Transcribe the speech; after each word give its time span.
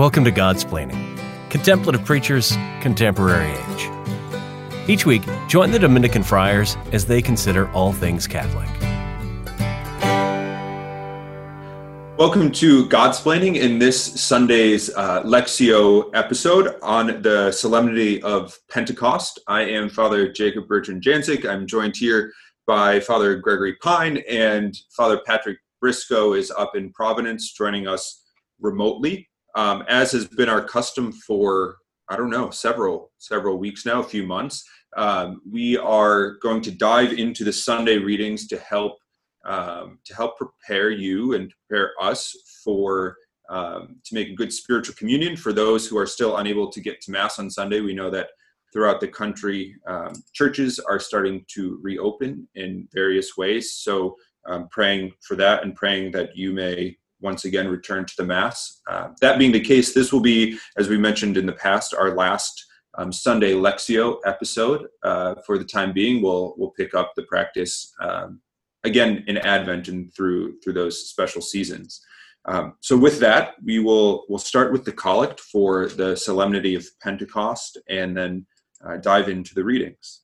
Welcome 0.00 0.24
to 0.24 0.32
Godsplaining, 0.32 1.18
Contemplative 1.50 2.02
Preachers, 2.06 2.56
Contemporary 2.80 3.50
Age. 3.50 4.88
Each 4.88 5.04
week, 5.04 5.20
join 5.46 5.72
the 5.72 5.78
Dominican 5.78 6.22
friars 6.22 6.78
as 6.92 7.04
they 7.04 7.20
consider 7.20 7.70
all 7.72 7.92
things 7.92 8.26
Catholic. 8.26 8.66
Welcome 12.18 12.50
to 12.52 12.86
Godsplaining 12.86 13.56
in 13.56 13.78
this 13.78 14.02
Sunday's 14.02 14.88
uh, 14.96 15.22
Lectio 15.22 16.08
episode 16.14 16.78
on 16.80 17.20
the 17.20 17.52
Solemnity 17.52 18.22
of 18.22 18.58
Pentecost. 18.70 19.38
I 19.48 19.64
am 19.64 19.90
Father 19.90 20.32
Jacob 20.32 20.66
Bertrand 20.66 21.02
Janczyk. 21.02 21.44
I'm 21.44 21.66
joined 21.66 21.94
here 21.94 22.32
by 22.66 23.00
Father 23.00 23.36
Gregory 23.36 23.74
Pine, 23.82 24.22
and 24.26 24.74
Father 24.96 25.20
Patrick 25.26 25.58
Briscoe 25.78 26.32
is 26.32 26.50
up 26.50 26.74
in 26.74 26.90
Providence 26.90 27.52
joining 27.52 27.86
us 27.86 28.22
remotely 28.62 29.26
um, 29.54 29.84
as 29.88 30.12
has 30.12 30.26
been 30.26 30.48
our 30.48 30.62
custom 30.62 31.12
for 31.12 31.76
I 32.08 32.16
don't 32.16 32.30
know 32.30 32.50
several 32.50 33.12
several 33.18 33.58
weeks 33.58 33.86
now, 33.86 34.00
a 34.00 34.04
few 34.04 34.26
months. 34.26 34.64
Um, 34.96 35.40
we 35.48 35.76
are 35.76 36.32
going 36.42 36.60
to 36.62 36.72
dive 36.72 37.12
into 37.12 37.44
the 37.44 37.52
Sunday 37.52 37.98
readings 37.98 38.48
to 38.48 38.58
help 38.58 38.98
um, 39.44 39.98
to 40.04 40.14
help 40.14 40.36
prepare 40.36 40.90
you 40.90 41.34
and 41.34 41.52
prepare 41.68 41.92
us 42.00 42.34
for 42.64 43.16
um, 43.48 43.96
to 44.04 44.14
make 44.14 44.28
a 44.28 44.34
good 44.34 44.52
spiritual 44.52 44.94
communion 44.96 45.36
for 45.36 45.52
those 45.52 45.86
who 45.86 45.96
are 45.96 46.06
still 46.06 46.36
unable 46.36 46.70
to 46.70 46.80
get 46.80 47.00
to 47.02 47.10
Mass 47.10 47.38
on 47.38 47.50
Sunday. 47.50 47.80
We 47.80 47.94
know 47.94 48.10
that 48.10 48.28
throughout 48.72 49.00
the 49.00 49.08
country, 49.08 49.74
um, 49.86 50.12
churches 50.32 50.78
are 50.78 51.00
starting 51.00 51.44
to 51.54 51.78
reopen 51.82 52.48
in 52.54 52.88
various 52.92 53.36
ways. 53.36 53.74
So, 53.74 54.16
um, 54.48 54.68
praying 54.70 55.12
for 55.20 55.36
that 55.36 55.64
and 55.64 55.74
praying 55.74 56.12
that 56.12 56.30
you 56.34 56.52
may 56.52 56.96
once 57.20 57.44
again 57.44 57.68
return 57.68 58.04
to 58.04 58.14
the 58.16 58.24
Mass. 58.24 58.80
Uh, 58.88 59.08
that 59.20 59.38
being 59.38 59.52
the 59.52 59.60
case, 59.60 59.92
this 59.94 60.12
will 60.12 60.20
be, 60.20 60.58
as 60.76 60.88
we 60.88 60.98
mentioned 60.98 61.36
in 61.36 61.46
the 61.46 61.52
past, 61.52 61.94
our 61.94 62.14
last 62.14 62.66
um, 62.98 63.12
Sunday 63.12 63.52
Lectio 63.52 64.18
episode. 64.26 64.88
Uh, 65.02 65.34
for 65.46 65.58
the 65.58 65.64
time 65.64 65.92
being, 65.92 66.22
we'll 66.22 66.54
we'll 66.56 66.70
pick 66.70 66.94
up 66.94 67.12
the 67.14 67.22
practice 67.24 67.92
um, 68.00 68.40
again 68.84 69.24
in 69.26 69.36
Advent 69.38 69.88
and 69.88 70.12
through 70.14 70.58
through 70.60 70.74
those 70.74 71.08
special 71.08 71.42
seasons. 71.42 72.00
Um, 72.46 72.74
so 72.80 72.96
with 72.96 73.20
that, 73.20 73.54
we 73.64 73.78
will 73.78 74.24
we'll 74.28 74.38
start 74.38 74.72
with 74.72 74.84
the 74.84 74.92
collect 74.92 75.40
for 75.40 75.88
the 75.88 76.16
Solemnity 76.16 76.74
of 76.74 76.86
Pentecost, 77.02 77.78
and 77.88 78.16
then 78.16 78.46
uh, 78.84 78.96
dive 78.96 79.28
into 79.28 79.54
the 79.54 79.64
readings. 79.64 80.22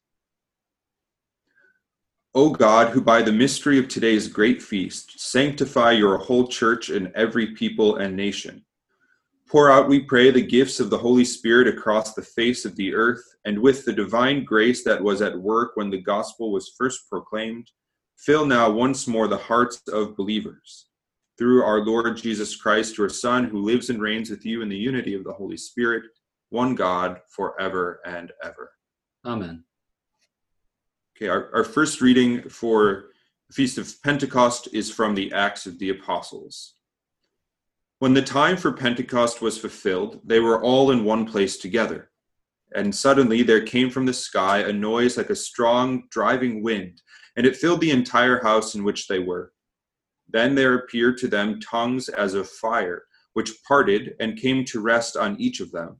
O 2.36 2.50
God, 2.50 2.90
who 2.90 3.00
by 3.00 3.22
the 3.22 3.32
mystery 3.32 3.78
of 3.78 3.88
today's 3.88 4.28
great 4.28 4.60
feast 4.60 5.18
sanctify 5.18 5.92
your 5.92 6.18
whole 6.18 6.46
church 6.46 6.90
and 6.90 7.10
every 7.14 7.54
people 7.54 7.96
and 7.96 8.14
nation, 8.14 8.62
pour 9.48 9.72
out, 9.72 9.88
we 9.88 10.00
pray, 10.00 10.30
the 10.30 10.42
gifts 10.42 10.78
of 10.78 10.90
the 10.90 10.98
Holy 10.98 11.24
Spirit 11.24 11.66
across 11.66 12.12
the 12.12 12.20
face 12.20 12.66
of 12.66 12.76
the 12.76 12.94
earth, 12.94 13.22
and 13.46 13.58
with 13.58 13.86
the 13.86 13.92
divine 13.92 14.44
grace 14.44 14.84
that 14.84 15.02
was 15.02 15.22
at 15.22 15.34
work 15.34 15.76
when 15.76 15.88
the 15.88 16.02
gospel 16.02 16.52
was 16.52 16.74
first 16.76 17.08
proclaimed, 17.08 17.70
fill 18.18 18.44
now 18.44 18.70
once 18.70 19.06
more 19.06 19.28
the 19.28 19.38
hearts 19.38 19.80
of 19.90 20.14
believers. 20.14 20.88
Through 21.38 21.62
our 21.62 21.80
Lord 21.86 22.18
Jesus 22.18 22.54
Christ, 22.54 22.98
your 22.98 23.08
Son, 23.08 23.44
who 23.44 23.62
lives 23.62 23.88
and 23.88 23.98
reigns 23.98 24.28
with 24.28 24.44
you 24.44 24.60
in 24.60 24.68
the 24.68 24.76
unity 24.76 25.14
of 25.14 25.24
the 25.24 25.32
Holy 25.32 25.56
Spirit, 25.56 26.02
one 26.50 26.74
God, 26.74 27.18
forever 27.30 28.02
and 28.04 28.30
ever. 28.42 28.72
Amen. 29.24 29.64
Okay, 31.16 31.28
our, 31.28 31.48
our 31.54 31.64
first 31.64 32.02
reading 32.02 32.46
for 32.46 33.06
the 33.48 33.54
Feast 33.54 33.78
of 33.78 34.02
Pentecost 34.02 34.68
is 34.74 34.90
from 34.90 35.14
the 35.14 35.32
Acts 35.32 35.64
of 35.64 35.78
the 35.78 35.88
Apostles. 35.88 36.74
When 38.00 38.12
the 38.12 38.20
time 38.20 38.58
for 38.58 38.70
Pentecost 38.70 39.40
was 39.40 39.56
fulfilled, 39.56 40.20
they 40.26 40.40
were 40.40 40.62
all 40.62 40.90
in 40.90 41.04
one 41.04 41.24
place 41.24 41.56
together. 41.56 42.10
And 42.74 42.94
suddenly 42.94 43.42
there 43.42 43.64
came 43.64 43.88
from 43.88 44.04
the 44.04 44.12
sky 44.12 44.58
a 44.58 44.74
noise 44.74 45.16
like 45.16 45.30
a 45.30 45.36
strong 45.36 46.02
driving 46.10 46.62
wind, 46.62 47.00
and 47.34 47.46
it 47.46 47.56
filled 47.56 47.80
the 47.80 47.92
entire 47.92 48.42
house 48.42 48.74
in 48.74 48.84
which 48.84 49.08
they 49.08 49.18
were. 49.18 49.54
Then 50.28 50.54
there 50.54 50.74
appeared 50.74 51.16
to 51.18 51.28
them 51.28 51.60
tongues 51.60 52.10
as 52.10 52.34
of 52.34 52.46
fire, 52.46 53.04
which 53.32 53.62
parted 53.66 54.16
and 54.20 54.38
came 54.38 54.66
to 54.66 54.80
rest 54.80 55.16
on 55.16 55.40
each 55.40 55.60
of 55.60 55.72
them. 55.72 55.98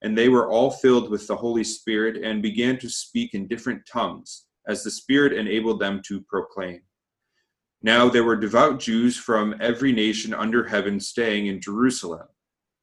And 0.00 0.16
they 0.16 0.30
were 0.30 0.48
all 0.48 0.70
filled 0.70 1.10
with 1.10 1.26
the 1.26 1.36
Holy 1.36 1.64
Spirit 1.64 2.24
and 2.24 2.40
began 2.40 2.78
to 2.78 2.88
speak 2.88 3.34
in 3.34 3.46
different 3.46 3.82
tongues 3.86 4.46
as 4.68 4.82
the 4.82 4.90
Spirit 4.90 5.32
enabled 5.32 5.80
them 5.80 6.00
to 6.06 6.20
proclaim. 6.22 6.80
Now 7.82 8.08
there 8.08 8.24
were 8.24 8.36
devout 8.36 8.80
Jews 8.80 9.16
from 9.16 9.54
every 9.60 9.92
nation 9.92 10.32
under 10.32 10.66
heaven 10.66 10.98
staying 10.98 11.46
in 11.46 11.60
Jerusalem. 11.60 12.26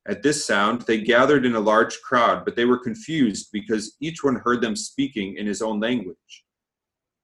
At 0.07 0.23
this 0.23 0.45
sound, 0.45 0.81
they 0.81 1.01
gathered 1.01 1.45
in 1.45 1.55
a 1.55 1.59
large 1.59 2.01
crowd, 2.01 2.43
but 2.45 2.55
they 2.55 2.65
were 2.65 2.79
confused 2.79 3.49
because 3.51 3.95
each 3.99 4.23
one 4.23 4.35
heard 4.35 4.61
them 4.61 4.75
speaking 4.75 5.37
in 5.37 5.45
his 5.45 5.61
own 5.61 5.79
language. 5.79 6.45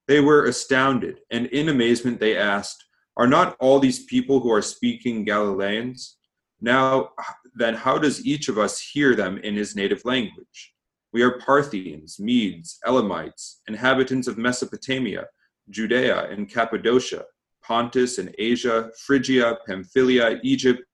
They 0.08 0.22
were 0.22 0.46
astounded, 0.46 1.20
and 1.32 1.48
in 1.48 1.70
amazement 1.70 2.20
they 2.20 2.38
asked, 2.38 2.86
Are 3.18 3.28
not 3.28 3.58
all 3.60 3.80
these 3.80 4.06
people 4.06 4.40
who 4.40 4.52
are 4.52 4.62
speaking 4.62 5.26
Galileans? 5.26 6.18
Now, 6.62 7.10
then, 7.56 7.74
how 7.74 7.98
does 7.98 8.26
each 8.26 8.48
of 8.50 8.58
us 8.58 8.80
hear 8.80 9.16
them 9.16 9.38
in 9.40 9.56
his 9.56 9.76
native 9.76 10.06
language? 10.06 10.74
We 11.18 11.24
are 11.24 11.40
Parthians, 11.40 12.20
Medes, 12.20 12.78
Elamites, 12.86 13.62
inhabitants 13.68 14.28
of 14.28 14.38
Mesopotamia, 14.38 15.26
Judea 15.72 16.30
and 16.30 16.48
Cappadocia, 16.48 17.24
Pontus 17.64 18.20
and 18.20 18.36
Asia, 18.38 18.92
Phrygia, 19.04 19.58
Pamphylia, 19.66 20.40
Egypt, 20.44 20.86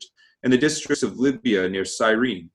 and 0.41 0.53
the 0.53 0.57
districts 0.57 1.03
of 1.03 1.19
Libya 1.19 1.67
near 1.67 1.83
Cyrene, 1.83 2.50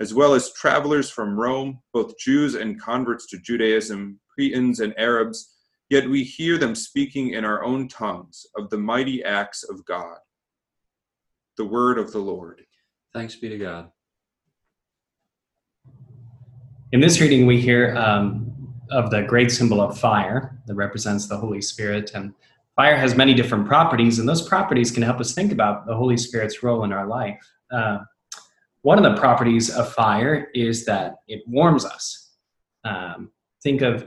as 0.00 0.12
well 0.12 0.34
as 0.34 0.52
travelers 0.54 1.08
from 1.08 1.38
Rome, 1.38 1.78
both 1.92 2.18
Jews 2.18 2.56
and 2.56 2.82
converts 2.82 3.28
to 3.28 3.38
Judaism, 3.38 4.18
Cretans 4.34 4.80
and 4.80 4.92
Arabs, 4.98 5.54
yet 5.88 6.10
we 6.10 6.24
hear 6.24 6.58
them 6.58 6.74
speaking 6.74 7.34
in 7.34 7.44
our 7.44 7.62
own 7.62 7.86
tongues 7.86 8.44
of 8.56 8.70
the 8.70 8.78
mighty 8.78 9.22
acts 9.22 9.62
of 9.62 9.84
God. 9.84 10.18
The 11.58 11.64
word 11.64 11.98
of 11.98 12.10
the 12.10 12.18
Lord. 12.18 12.66
Thanks 13.12 13.36
be 13.36 13.50
to 13.50 13.58
God. 13.58 13.92
In 16.92 17.00
this 17.00 17.22
reading, 17.22 17.46
we 17.46 17.58
hear 17.58 17.96
um, 17.96 18.52
of 18.90 19.10
the 19.10 19.22
great 19.22 19.50
symbol 19.50 19.80
of 19.80 19.98
fire 19.98 20.60
that 20.66 20.74
represents 20.74 21.26
the 21.26 21.38
Holy 21.38 21.62
Spirit. 21.62 22.10
And 22.14 22.34
fire 22.76 22.98
has 22.98 23.16
many 23.16 23.32
different 23.32 23.66
properties, 23.66 24.18
and 24.18 24.28
those 24.28 24.46
properties 24.46 24.90
can 24.90 25.02
help 25.02 25.18
us 25.18 25.32
think 25.32 25.52
about 25.52 25.86
the 25.86 25.96
Holy 25.96 26.18
Spirit's 26.18 26.62
role 26.62 26.84
in 26.84 26.92
our 26.92 27.06
life. 27.06 27.38
Uh, 27.70 28.00
one 28.82 29.02
of 29.02 29.04
the 29.04 29.18
properties 29.18 29.74
of 29.74 29.90
fire 29.90 30.48
is 30.54 30.84
that 30.84 31.14
it 31.28 31.40
warms 31.46 31.86
us. 31.86 32.32
Um, 32.84 33.30
think 33.62 33.80
of 33.80 34.02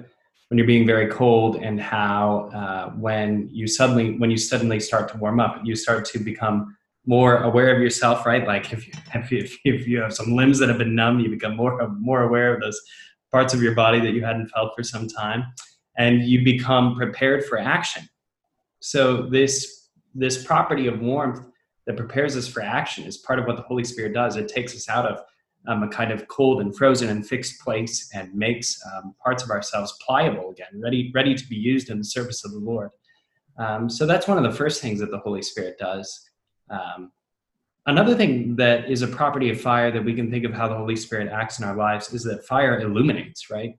when 0.49 0.59
you're 0.59 0.67
being 0.67 0.85
very 0.85 1.07
cold 1.07 1.55
and 1.55 1.81
how 1.81 2.51
uh, 2.53 2.91
when 2.91 3.49
you 3.51 3.65
suddenly 3.65 4.15
when 4.19 4.29
you 4.29 4.37
suddenly 4.37 4.79
start 4.79 5.11
to 5.11 5.17
warm 5.17 5.39
up, 5.39 5.59
you 5.63 5.75
start 5.75 6.05
to 6.05 6.19
become 6.19 6.77
more 7.05 7.37
aware 7.43 7.73
of 7.75 7.81
yourself, 7.81 8.25
right? 8.25 8.45
Like 8.47 8.73
if 8.73 8.87
you, 8.87 8.93
if 9.13 9.31
you, 9.31 9.49
if 9.63 9.87
you 9.87 10.01
have 10.01 10.13
some 10.13 10.35
limbs 10.35 10.59
that 10.59 10.69
have 10.69 10.77
been 10.77 10.95
numb, 10.95 11.19
you 11.19 11.29
become 11.29 11.55
more 11.55 11.87
more 11.99 12.23
aware 12.23 12.53
of 12.53 12.61
those 12.61 12.79
parts 13.31 13.53
of 13.53 13.61
your 13.61 13.75
body 13.75 13.99
that 13.99 14.13
you 14.13 14.23
hadn't 14.23 14.47
felt 14.49 14.73
for 14.75 14.83
some 14.83 15.07
time, 15.07 15.45
and 15.97 16.21
you 16.21 16.43
become 16.43 16.95
prepared 16.95 17.45
for 17.45 17.57
action. 17.57 18.07
So 18.79 19.23
this 19.23 19.89
this 20.13 20.43
property 20.43 20.87
of 20.87 21.01
warmth 21.01 21.45
that 21.85 21.97
prepares 21.97 22.35
us 22.35 22.47
for 22.47 22.61
action 22.61 23.03
is 23.03 23.17
part 23.17 23.37
of 23.39 23.45
what 23.45 23.57
the 23.57 23.61
Holy 23.61 23.83
Spirit 23.83 24.13
does. 24.13 24.37
It 24.37 24.47
takes 24.47 24.75
us 24.75 24.89
out 24.89 25.05
of 25.05 25.19
um, 25.67 25.83
a 25.83 25.87
kind 25.87 26.11
of 26.11 26.27
cold 26.27 26.61
and 26.61 26.75
frozen 26.75 27.09
and 27.09 27.25
fixed 27.25 27.59
place 27.61 28.09
and 28.13 28.33
makes 28.33 28.79
um, 28.93 29.15
parts 29.23 29.43
of 29.43 29.49
ourselves 29.49 29.97
pliable 30.05 30.51
again, 30.51 30.81
ready 30.81 31.11
ready 31.13 31.35
to 31.35 31.47
be 31.47 31.55
used 31.55 31.89
in 31.89 31.97
the 31.97 32.03
service 32.03 32.45
of 32.45 32.51
the 32.51 32.59
Lord. 32.59 32.91
Um, 33.57 33.89
so 33.89 34.05
that's 34.05 34.27
one 34.27 34.37
of 34.37 34.43
the 34.43 34.57
first 34.57 34.81
things 34.81 34.99
that 34.99 35.11
the 35.11 35.19
Holy 35.19 35.41
Spirit 35.41 35.77
does. 35.77 36.29
Um, 36.69 37.11
another 37.85 38.15
thing 38.15 38.55
that 38.55 38.89
is 38.89 39.01
a 39.01 39.07
property 39.07 39.49
of 39.49 39.59
fire 39.61 39.91
that 39.91 40.03
we 40.03 40.13
can 40.13 40.31
think 40.31 40.45
of 40.45 40.53
how 40.53 40.67
the 40.67 40.75
Holy 40.75 40.95
Spirit 40.95 41.31
acts 41.31 41.59
in 41.59 41.65
our 41.65 41.75
lives 41.75 42.13
is 42.13 42.23
that 42.23 42.45
fire 42.45 42.79
illuminates, 42.79 43.49
right? 43.49 43.77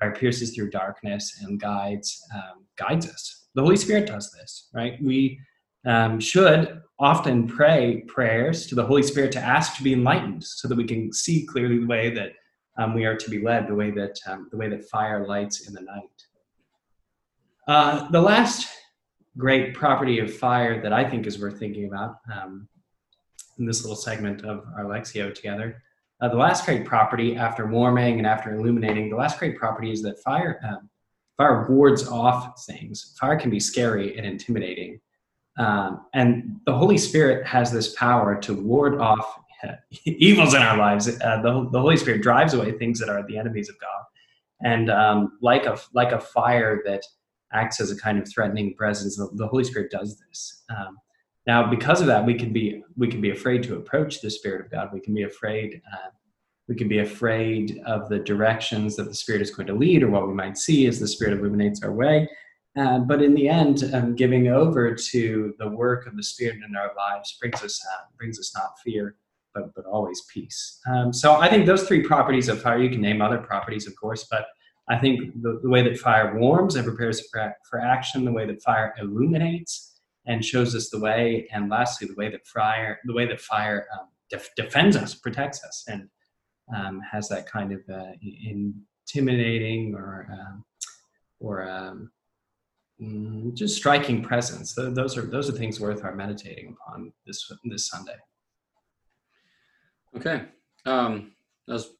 Fire 0.00 0.14
pierces 0.14 0.54
through 0.54 0.70
darkness 0.70 1.40
and 1.42 1.60
guides 1.60 2.22
um, 2.34 2.64
guides 2.76 3.08
us. 3.08 3.46
The 3.54 3.62
Holy 3.62 3.76
Spirit 3.76 4.06
does 4.06 4.32
this, 4.32 4.68
right? 4.74 5.00
We 5.02 5.38
um, 5.86 6.18
should 6.18 6.82
often 6.98 7.46
pray 7.46 8.04
prayers 8.06 8.66
to 8.68 8.74
the 8.74 8.84
Holy 8.84 9.02
Spirit 9.02 9.32
to 9.32 9.40
ask 9.40 9.76
to 9.76 9.82
be 9.82 9.92
enlightened, 9.92 10.42
so 10.42 10.68
that 10.68 10.76
we 10.76 10.84
can 10.84 11.12
see 11.12 11.46
clearly 11.46 11.78
the 11.78 11.86
way 11.86 12.10
that 12.14 12.32
um, 12.78 12.94
we 12.94 13.04
are 13.04 13.16
to 13.16 13.30
be 13.30 13.42
led, 13.42 13.68
the 13.68 13.74
way 13.74 13.90
that 13.90 14.18
um, 14.26 14.48
the 14.50 14.56
way 14.56 14.68
that 14.68 14.88
fire 14.88 15.26
lights 15.26 15.68
in 15.68 15.74
the 15.74 15.80
night. 15.80 16.26
Uh, 17.66 18.10
the 18.10 18.20
last 18.20 18.68
great 19.36 19.74
property 19.74 20.18
of 20.18 20.34
fire 20.34 20.80
that 20.82 20.92
I 20.92 21.08
think 21.08 21.26
is 21.26 21.40
worth 21.40 21.58
thinking 21.58 21.86
about 21.86 22.18
um, 22.32 22.68
in 23.58 23.66
this 23.66 23.82
little 23.82 23.96
segment 23.96 24.44
of 24.44 24.64
our 24.76 24.84
Lectio 24.84 25.34
together. 25.34 25.82
Uh, 26.20 26.28
the 26.28 26.36
last 26.36 26.64
great 26.64 26.84
property, 26.84 27.36
after 27.36 27.66
warming 27.66 28.18
and 28.18 28.26
after 28.26 28.54
illuminating, 28.54 29.10
the 29.10 29.16
last 29.16 29.38
great 29.38 29.58
property 29.58 29.90
is 29.90 30.02
that 30.02 30.18
fire 30.20 30.60
um, 30.66 30.88
fire 31.36 31.66
wards 31.68 32.06
off 32.06 32.64
things. 32.64 33.16
Fire 33.18 33.38
can 33.38 33.50
be 33.50 33.58
scary 33.58 34.16
and 34.16 34.24
intimidating, 34.24 35.00
um, 35.58 36.06
and 36.14 36.60
the 36.66 36.72
Holy 36.72 36.98
Spirit 36.98 37.46
has 37.46 37.72
this 37.72 37.94
power 37.94 38.40
to 38.40 38.54
ward 38.54 39.00
off 39.00 39.40
evils 40.04 40.54
in 40.54 40.62
our 40.62 40.76
lives. 40.76 41.08
Uh, 41.08 41.40
the, 41.42 41.68
the 41.70 41.80
Holy 41.80 41.96
Spirit 41.96 42.22
drives 42.22 42.54
away 42.54 42.72
things 42.72 42.98
that 43.00 43.08
are 43.08 43.26
the 43.26 43.38
enemies 43.38 43.68
of 43.68 43.78
God. 43.80 44.02
And 44.62 44.90
um, 44.90 45.38
like, 45.42 45.66
a, 45.66 45.78
like 45.92 46.12
a 46.12 46.20
fire 46.20 46.82
that 46.86 47.04
acts 47.54 47.80
as 47.80 47.90
a 47.90 47.96
kind 47.96 48.18
of 48.18 48.28
threatening 48.28 48.74
presence, 48.74 49.16
the, 49.16 49.46
Holy 49.46 49.64
Spirit 49.64 49.90
does 49.90 50.20
this. 50.28 50.64
Um, 50.68 50.98
now, 51.46 51.68
because 51.68 52.00
of 52.00 52.06
that, 52.08 52.24
we 52.24 52.34
can 52.34 52.52
be 52.52 52.82
we 52.96 53.08
can 53.08 53.20
be 53.20 53.30
afraid 53.30 53.62
to 53.64 53.76
approach 53.76 54.20
the 54.20 54.30
Spirit 54.30 54.64
of 54.64 54.70
God. 54.70 54.90
We 54.92 55.00
can 55.00 55.14
be 55.14 55.24
afraid. 55.24 55.80
Uh, 55.92 56.10
we 56.68 56.74
can 56.74 56.88
be 56.88 57.00
afraid 57.00 57.82
of 57.84 58.08
the 58.08 58.18
directions 58.18 58.96
that 58.96 59.04
the 59.04 59.14
Spirit 59.14 59.42
is 59.42 59.50
going 59.50 59.66
to 59.66 59.74
lead, 59.74 60.02
or 60.02 60.08
what 60.08 60.26
we 60.26 60.34
might 60.34 60.56
see 60.56 60.86
as 60.86 60.98
the 60.98 61.08
Spirit 61.08 61.38
illuminates 61.38 61.82
our 61.82 61.92
way. 61.92 62.28
Uh, 62.76 63.00
but 63.00 63.22
in 63.22 63.34
the 63.34 63.48
end, 63.48 63.90
um, 63.92 64.16
giving 64.16 64.48
over 64.48 64.94
to 64.94 65.54
the 65.58 65.68
work 65.68 66.06
of 66.06 66.16
the 66.16 66.22
Spirit 66.22 66.56
in 66.66 66.74
our 66.74 66.92
lives 66.96 67.36
brings 67.38 67.62
us 67.62 67.80
uh, 67.92 68.04
brings 68.16 68.38
us 68.38 68.52
not 68.56 68.78
fear, 68.82 69.16
but 69.54 69.74
but 69.74 69.84
always 69.84 70.22
peace. 70.32 70.80
Um, 70.90 71.12
so 71.12 71.34
I 71.34 71.50
think 71.50 71.66
those 71.66 71.86
three 71.86 72.02
properties 72.02 72.48
of 72.48 72.62
fire. 72.62 72.78
You 72.78 72.90
can 72.90 73.02
name 73.02 73.20
other 73.20 73.38
properties, 73.38 73.86
of 73.86 73.94
course, 73.96 74.26
but 74.30 74.46
I 74.88 74.98
think 74.98 75.42
the, 75.42 75.60
the 75.62 75.68
way 75.68 75.82
that 75.82 75.98
fire 75.98 76.38
warms 76.38 76.76
and 76.76 76.84
prepares 76.84 77.26
for, 77.28 77.54
for 77.68 77.80
action, 77.80 78.24
the 78.24 78.32
way 78.32 78.46
that 78.46 78.62
fire 78.62 78.94
illuminates 79.00 80.00
and 80.26 80.44
shows 80.44 80.74
us 80.74 80.90
the 80.90 80.98
way, 80.98 81.48
and 81.52 81.70
lastly, 81.70 82.08
the 82.08 82.14
way 82.14 82.30
that 82.30 82.46
fire 82.46 82.98
the 83.04 83.14
way 83.14 83.26
that 83.26 83.40
fire 83.40 83.86
um, 83.98 84.08
def- 84.30 84.54
defends 84.56 84.96
us, 84.96 85.14
protects 85.14 85.64
us, 85.64 85.84
and 85.88 86.08
um, 86.74 87.00
has 87.10 87.28
that 87.28 87.46
kind 87.46 87.72
of 87.72 87.80
uh, 87.92 88.12
intimidating 88.22 89.94
or 89.94 90.26
um, 90.30 90.64
or 91.40 91.68
um, 91.68 92.10
Mm, 93.00 93.54
just 93.54 93.76
striking 93.76 94.22
presence. 94.22 94.74
Those 94.74 95.18
are 95.18 95.22
those 95.22 95.48
are 95.48 95.52
things 95.52 95.80
worth 95.80 96.04
our 96.04 96.14
meditating 96.14 96.76
upon 96.76 97.12
this 97.26 97.50
this 97.64 97.88
Sunday. 97.88 98.16
Okay, 100.16 100.44
um, 100.86 101.32
that 101.66 101.72
was 101.72 101.90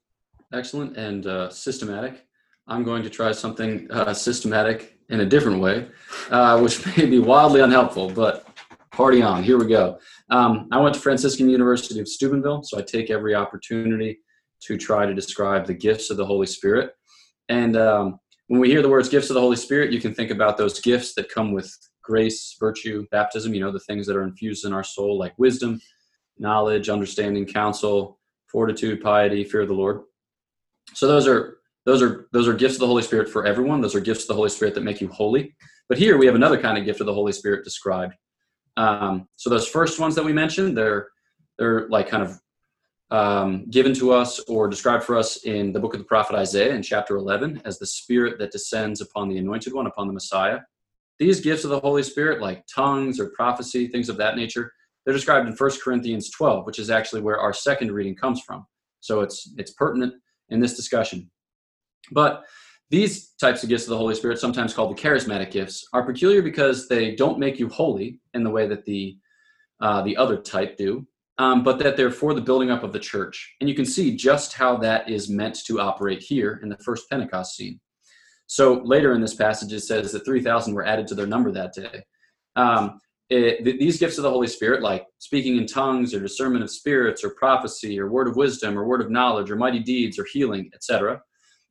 excellent 0.53 0.97
and 0.97 1.27
uh, 1.27 1.51
systematic. 1.51 2.27
I'm 2.67 2.83
going 2.83 3.03
to 3.03 3.11
try 3.11 3.33
something 3.33 3.91
uh, 3.91 4.15
systematic 4.15 4.99
in 5.11 5.21
a 5.21 5.27
different 5.27 5.61
way, 5.61 5.89
uh, 6.31 6.59
which 6.61 6.85
may 6.97 7.07
be 7.07 7.19
wildly 7.19 7.61
unhelpful, 7.61 8.11
but 8.11 8.47
party 8.91 9.23
on. 9.23 9.43
Here 9.43 9.59
we 9.59 9.67
go. 9.67 9.99
Um, 10.31 10.69
I 10.73 10.81
went 10.81 10.95
to 10.95 11.01
Franciscan 11.01 11.51
University 11.51 12.01
of 12.01 12.09
Steubenville, 12.09 12.63
so 12.63 12.79
I 12.79 12.83
take 12.83 13.11
every 13.11 13.35
opportunity 13.35 14.21
to 14.61 14.77
try 14.79 15.05
to 15.05 15.15
describe 15.15 15.67
the 15.67 15.75
gifts 15.75 16.11
of 16.11 16.17
the 16.17 16.25
Holy 16.25 16.47
Spirit. 16.47 16.93
And 17.49 17.77
um, 17.77 18.19
when 18.47 18.61
we 18.61 18.71
hear 18.71 18.81
the 18.81 18.89
words 18.89 19.09
gifts 19.09 19.29
of 19.29 19.35
the 19.35 19.41
Holy 19.41 19.57
Spirit, 19.57 19.93
you 19.93 20.01
can 20.01 20.15
think 20.15 20.31
about 20.31 20.57
those 20.57 20.81
gifts 20.81 21.15
that 21.15 21.29
come 21.29 21.53
with 21.53 21.71
grace, 22.03 22.57
virtue, 22.59 23.07
baptism, 23.11 23.53
you 23.53 23.61
know, 23.61 23.73
the 23.73 23.81
things 23.81 24.07
that 24.07 24.17
are 24.17 24.23
infused 24.23 24.65
in 24.65 24.73
our 24.73 24.85
soul, 24.85 25.19
like 25.19 25.35
wisdom, 25.39 25.81
knowledge, 26.39 26.89
understanding, 26.89 27.45
counsel, 27.45 28.19
fortitude, 28.51 29.03
piety, 29.03 29.45
fear 29.45 29.63
of 29.63 29.69
the 29.69 29.75
Lord. 29.75 30.03
So 30.95 31.07
those 31.07 31.27
are 31.27 31.59
those 31.87 32.03
are 32.03 32.29
those 32.33 32.49
are 32.49 32.55
gifts 32.55 32.75
of 32.75 32.81
the 32.81 32.87
Holy 32.87 33.03
Spirit 33.03 33.29
for 33.29 33.47
everyone. 33.47 33.81
Those 33.81 33.95
are 33.95 34.01
gifts 34.01 34.23
of 34.23 34.29
the 34.29 34.35
Holy 34.35 34.49
Spirit 34.49 34.75
that 34.75 34.83
make 34.83 35.01
you 35.01 35.09
holy. 35.09 35.55
But 35.89 35.99
here 35.99 36.17
we 36.17 36.27
have 36.27 36.35
another 36.35 36.61
kind 36.61 36.79
of 36.79 36.85
gift 36.85 37.01
of 37.01 37.07
the 37.07 37.15
Holy 37.15 37.33
Spirit 37.33 37.65
described. 37.65 38.15
Um, 38.77 39.29
so 39.37 39.51
those 39.51 39.69
first 39.69 40.01
ones 40.01 40.15
that 40.15 40.25
we 40.25 40.33
mentioned, 40.33 40.77
they're 40.77 41.09
they're 41.59 41.89
like 41.89 42.09
kind 42.09 42.23
of 42.23 42.41
um, 43.11 43.67
given 43.71 43.95
to 43.95 44.13
us 44.13 44.41
or 44.49 44.67
described 44.67 45.05
for 45.05 45.17
us 45.17 45.45
in 45.45 45.73
the 45.73 45.81
book 45.81 45.95
of 45.95 46.01
the 46.01 46.07
prophet 46.07 46.35
Isaiah 46.35 46.75
in 46.75 46.83
chapter 46.83 47.17
11 47.17 47.63
as 47.65 47.79
the 47.79 47.87
spirit 47.87 48.39
that 48.39 48.51
descends 48.51 49.01
upon 49.01 49.29
the 49.29 49.39
anointed 49.39 49.73
one, 49.73 49.87
upon 49.87 50.07
the 50.07 50.13
Messiah. 50.13 50.61
These 51.19 51.41
gifts 51.41 51.63
of 51.63 51.71
the 51.71 51.79
Holy 51.79 52.03
Spirit, 52.03 52.41
like 52.41 52.65
tongues 52.67 53.21
or 53.21 53.29
prophecy, 53.29 53.87
things 53.87 54.09
of 54.09 54.17
that 54.17 54.37
nature, 54.37 54.73
they're 55.05 55.15
described 55.15 55.47
in 55.47 55.55
1 55.55 55.71
Corinthians 55.85 56.31
12, 56.31 56.67
which 56.67 56.79
is 56.79 56.91
actually 56.91 57.21
where 57.21 57.39
our 57.39 57.53
second 57.53 57.93
reading 57.93 58.17
comes 58.17 58.41
from. 58.41 58.67
So 59.01 59.21
it's 59.21 59.53
it's 59.59 59.73
pertinent 59.73 60.15
in 60.49 60.61
this 60.61 60.75
discussion. 60.75 61.31
But 62.13 62.45
these 62.91 63.31
types 63.41 63.63
of 63.63 63.69
gifts 63.69 63.85
of 63.85 63.91
the 63.91 63.97
Holy 63.97 64.15
Spirit, 64.15 64.39
sometimes 64.39 64.75
called 64.75 64.97
the 64.97 65.01
charismatic 65.01 65.51
gifts, 65.51 65.87
are 65.93 66.05
peculiar 66.05 66.43
because 66.43 66.89
they 66.89 67.15
don't 67.15 67.39
make 67.39 67.59
you 67.59 67.69
holy 67.69 68.21
in 68.35 68.45
the 68.45 68.51
way 68.51 68.67
that 68.67 68.85
the 68.85 69.17
uh, 69.81 70.03
the 70.03 70.17
other 70.17 70.37
type 70.37 70.77
do 70.77 71.07
um, 71.39 71.63
but 71.63 71.79
that 71.79 71.97
they're 71.97 72.11
for 72.11 72.35
the 72.35 72.41
building 72.41 72.71
up 72.71 72.85
of 72.85 72.93
the 72.93 72.99
church. 72.99 73.55
And 73.61 73.69
you 73.69 73.75
can 73.75 73.85
see 73.85 74.17
just 74.17 74.53
how 74.53 74.77
that 74.79 75.09
is 75.09 75.29
meant 75.29 75.65
to 75.67 75.81
operate 75.81 76.23
here 76.23 76.61
in 76.63 76.69
the 76.69 76.79
first 76.79 77.11
Pentecost 77.11 77.57
scene. 77.57 77.81
So 78.47 78.83
later 78.85 79.15
in 79.15 79.21
this 79.21 79.35
passage, 79.35 79.73
it 79.73 79.81
says 79.81 80.13
that 80.13 80.25
3,000 80.25 80.75
were 80.75 80.87
added 80.87 81.07
to 81.09 81.15
their 81.15 81.27
number 81.27 81.51
that 81.53 81.73
day. 81.73 82.05
Um, 82.57 83.01
it, 83.31 83.65
th- 83.65 83.81
these 83.81 83.99
gifts 83.99 84.19
of 84.19 84.23
the 84.23 84.31
Holy 84.31 84.47
Spirit, 84.47 84.83
like 84.83 85.07
speaking 85.19 85.57
in 85.57 85.67
tongues 85.67 86.15
or 86.15 86.21
discernment 86.21 86.63
of 86.63 86.71
spirits 86.71 87.25
or 87.25 87.31
prophecy 87.31 87.99
or 87.99 88.11
word 88.11 88.29
of 88.29 88.37
wisdom 88.37 88.79
or 88.79 88.87
word 88.87 89.01
of 89.01 89.11
knowledge 89.11 89.51
or 89.51 89.57
mighty 89.57 89.81
deeds 89.81 90.19
or 90.19 90.27
healing, 90.31 90.71
etc., 90.75 91.21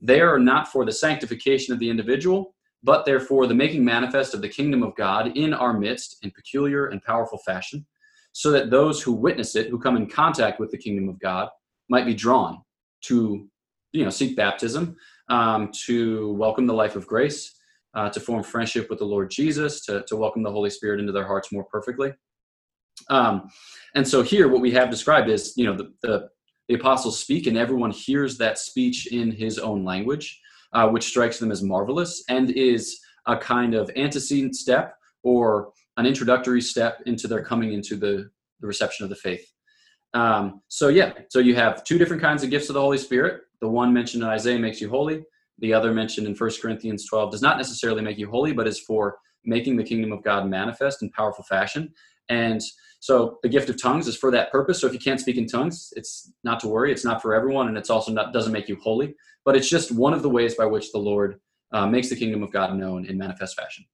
they 0.03 0.19
are 0.19 0.37
not 0.37 0.67
for 0.67 0.85
the 0.85 0.91
sanctification 0.91 1.73
of 1.73 1.79
the 1.79 1.89
individual, 1.89 2.53
but 2.83 3.05
they're 3.05 3.21
for 3.21 3.47
the 3.47 3.55
making 3.55 3.83
manifest 3.83 4.33
of 4.33 4.41
the 4.41 4.49
kingdom 4.49 4.83
of 4.83 4.93
God 4.95 5.35
in 5.37 5.53
our 5.53 5.73
midst 5.73 6.17
in 6.21 6.31
peculiar 6.31 6.87
and 6.87 7.01
powerful 7.01 7.39
fashion 7.39 7.85
so 8.33 8.51
that 8.51 8.69
those 8.69 9.01
who 9.01 9.13
witness 9.13 9.55
it, 9.55 9.69
who 9.69 9.79
come 9.79 9.95
in 9.95 10.07
contact 10.07 10.59
with 10.59 10.71
the 10.71 10.77
kingdom 10.77 11.07
of 11.07 11.19
God, 11.19 11.47
might 11.87 12.05
be 12.05 12.13
drawn 12.13 12.61
to, 13.03 13.47
you 13.93 14.03
know, 14.03 14.09
seek 14.09 14.35
baptism, 14.35 14.95
um, 15.29 15.71
to 15.85 16.33
welcome 16.33 16.67
the 16.67 16.73
life 16.73 16.97
of 16.97 17.07
grace, 17.07 17.55
uh, 17.93 18.09
to 18.09 18.19
form 18.19 18.43
friendship 18.43 18.89
with 18.89 18.99
the 18.99 19.05
Lord 19.05 19.31
Jesus, 19.31 19.85
to, 19.85 20.03
to 20.07 20.15
welcome 20.17 20.43
the 20.43 20.51
Holy 20.51 20.69
Spirit 20.69 20.99
into 20.99 21.13
their 21.13 21.27
hearts 21.27 21.51
more 21.51 21.65
perfectly. 21.65 22.11
Um, 23.09 23.49
and 23.95 24.07
so 24.07 24.21
here, 24.21 24.47
what 24.47 24.61
we 24.61 24.71
have 24.71 24.89
described 24.89 25.29
is, 25.29 25.53
you 25.55 25.65
know, 25.65 25.77
the, 25.77 25.93
the, 26.01 26.29
the 26.73 26.79
apostles 26.79 27.19
speak, 27.19 27.45
and 27.45 27.55
everyone 27.55 27.91
hears 27.91 28.35
that 28.39 28.57
speech 28.57 29.11
in 29.11 29.29
his 29.29 29.59
own 29.59 29.85
language, 29.85 30.41
uh, 30.73 30.89
which 30.89 31.03
strikes 31.03 31.37
them 31.37 31.51
as 31.51 31.61
marvelous 31.61 32.23
and 32.29 32.49
is 32.49 32.99
a 33.27 33.37
kind 33.37 33.75
of 33.75 33.91
antecedent 33.95 34.55
step 34.55 34.95
or 35.21 35.71
an 35.97 36.07
introductory 36.07 36.61
step 36.61 36.99
into 37.05 37.27
their 37.27 37.43
coming 37.43 37.73
into 37.73 37.95
the, 37.95 38.27
the 38.59 38.65
reception 38.65 39.03
of 39.03 39.11
the 39.11 39.15
faith. 39.15 39.45
Um, 40.15 40.61
so 40.67 40.87
yeah, 40.87 41.13
so 41.29 41.37
you 41.37 41.53
have 41.53 41.83
two 41.83 41.99
different 41.99 42.23
kinds 42.23 42.43
of 42.43 42.49
gifts 42.49 42.69
of 42.69 42.73
the 42.73 42.81
Holy 42.81 42.97
Spirit. 42.97 43.41
The 43.61 43.69
one 43.69 43.93
mentioned 43.93 44.23
in 44.23 44.29
Isaiah 44.29 44.57
makes 44.57 44.81
you 44.81 44.89
holy. 44.89 45.23
The 45.59 45.75
other 45.75 45.93
mentioned 45.93 46.25
in 46.25 46.33
1 46.33 46.51
Corinthians 46.59 47.05
12 47.07 47.31
does 47.31 47.43
not 47.43 47.57
necessarily 47.57 48.01
make 48.01 48.17
you 48.17 48.31
holy, 48.31 48.51
but 48.51 48.67
is 48.67 48.79
for 48.79 49.17
making 49.45 49.75
the 49.75 49.83
kingdom 49.83 50.11
of 50.11 50.23
God 50.23 50.47
manifest 50.47 51.03
in 51.03 51.11
powerful 51.11 51.43
fashion. 51.43 51.93
And 52.29 52.61
so 52.99 53.39
the 53.43 53.49
gift 53.49 53.69
of 53.69 53.81
tongues 53.81 54.07
is 54.07 54.15
for 54.15 54.31
that 54.31 54.51
purpose. 54.51 54.79
So 54.79 54.87
if 54.87 54.93
you 54.93 54.99
can't 54.99 55.19
speak 55.19 55.37
in 55.37 55.47
tongues, 55.47 55.91
it's 55.95 56.31
not 56.43 56.59
to 56.61 56.67
worry. 56.67 56.91
It's 56.91 57.05
not 57.05 57.21
for 57.21 57.33
everyone, 57.33 57.67
and 57.67 57.77
it's 57.77 57.89
also 57.89 58.11
not 58.11 58.33
doesn't 58.33 58.53
make 58.53 58.69
you 58.69 58.77
holy. 58.77 59.15
But 59.45 59.55
it's 59.55 59.69
just 59.69 59.91
one 59.91 60.13
of 60.13 60.21
the 60.21 60.29
ways 60.29 60.55
by 60.55 60.65
which 60.65 60.91
the 60.91 60.99
Lord 60.99 61.39
uh, 61.73 61.85
makes 61.85 62.09
the 62.09 62.15
kingdom 62.15 62.43
of 62.43 62.51
God 62.51 62.75
known 62.75 63.05
in 63.05 63.17
manifest 63.17 63.57
fashion 63.59 63.85